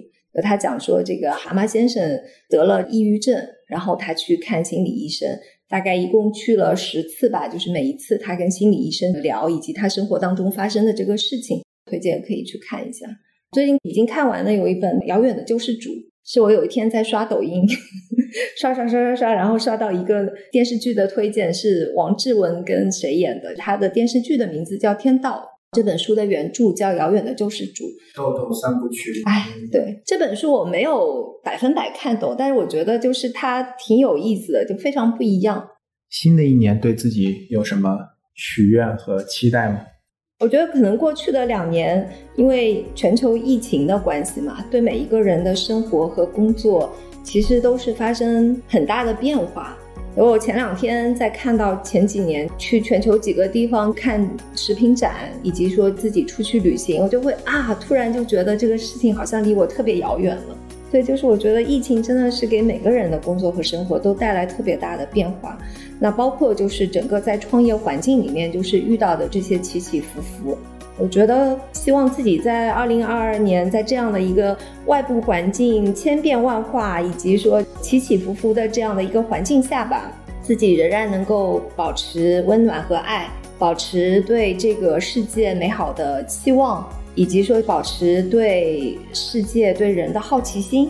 [0.41, 3.37] 他讲说，这个蛤蟆先生得了抑郁症，
[3.67, 5.29] 然后他去看心理医生，
[5.69, 13.07] 大概一共去了十次吧，就是每一次他跟心理医生聊，以及他生活当中发生的这个事情，推荐可以去看一下。
[13.51, 15.89] 最近已经看完了，有一本《遥远的救世主》。
[16.25, 17.63] 是我有一天在刷抖音，
[18.59, 23.53] 刷刷刷刷刷，然后刷到一个电视剧的推荐，是王志文跟谁演的？
[23.55, 25.47] 他的电视剧的名字叫《天道》，
[25.77, 27.83] 这本书的原著叫《遥远的救世主》。
[28.15, 29.21] 豆豆三部曲。
[29.25, 35.69] 哎，对，这本书我没有百分百看懂，但是我觉得就是它挺有意思的，就非常不一样。
[36.09, 37.97] 新的一年对自己有什么
[38.33, 39.81] 许愿和期待吗？
[40.39, 42.05] 我觉得可能过去的两年，
[42.35, 46.91] 因为全球疫情的关系嘛，对每一个人的生活和工作，
[47.23, 49.77] 其实都是发生很大的变化。
[50.13, 60.57] 我前两天在看到前几年去全球几个地方看食品展，以及说自己出去旅行，我就会啊，突然就觉得这个事情好像离我特别遥远了。
[60.91, 65.57] 所以就是我觉得疫情真的是给每个人的工作和生活都带来特别大的变化。
[65.99, 70.57] 那包括就是整个在创业环境里面，就是遇到的这些起起伏伏。
[70.97, 80.09] 我觉得希望自己在二零二二年，在这样的一个外部环境千变万化，以及说起起伏伏的这样的一个环境下吧，
[80.41, 83.29] 自己仍然能够保持温暖和爱，
[83.59, 90.89] 保持对这个世界美好的期望，以及说保持对世界对人的好奇心。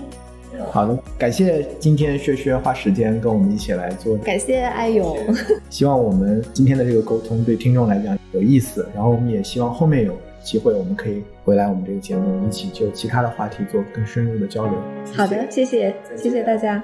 [0.71, 5.17] 好的，感谢今天薛薛花时间跟我们一起来做，感谢艾勇。
[5.69, 14.73] 希望我们今天的这个沟通对听众来讲有意思，然后我们也希望后面有机会我们可以回来我们这个节目一起就其他的话题做更深入的交流。
[15.13, 16.81] 好的，谢谢，谢谢大家。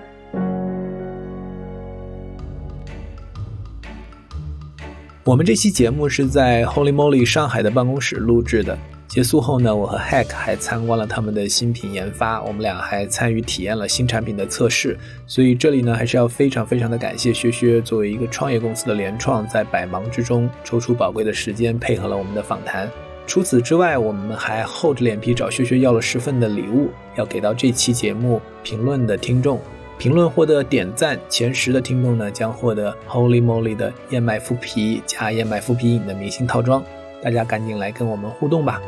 [5.24, 8.76] 我们这期节目是在 Holy Moly 上海的办公室录制的。
[9.12, 14.98] 结束后呢，我和 Hack 还参观了他们的新品研发，我们俩还参与体验了新产品的测试。
[15.28, 22.90] 所以这里呢，还是要非常非常的感谢薛薛作为一个创业公司的联创，在百忙之中抽出宝贵的时间配合了我们的访谈。
[23.28, 29.60] 除此之外，我们还厚着脸皮找薛薛要了十份的礼物，要给到这期节目评论的听众。
[29.98, 36.82] 评论获得点赞前十的听众呢，将获得 Holy Moly 的燕麦麸皮加燕麦麸皮饮的明星套装。
[37.22, 38.82] 大家赶紧来跟我们互动吧！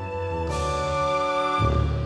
[1.63, 2.02] Bye.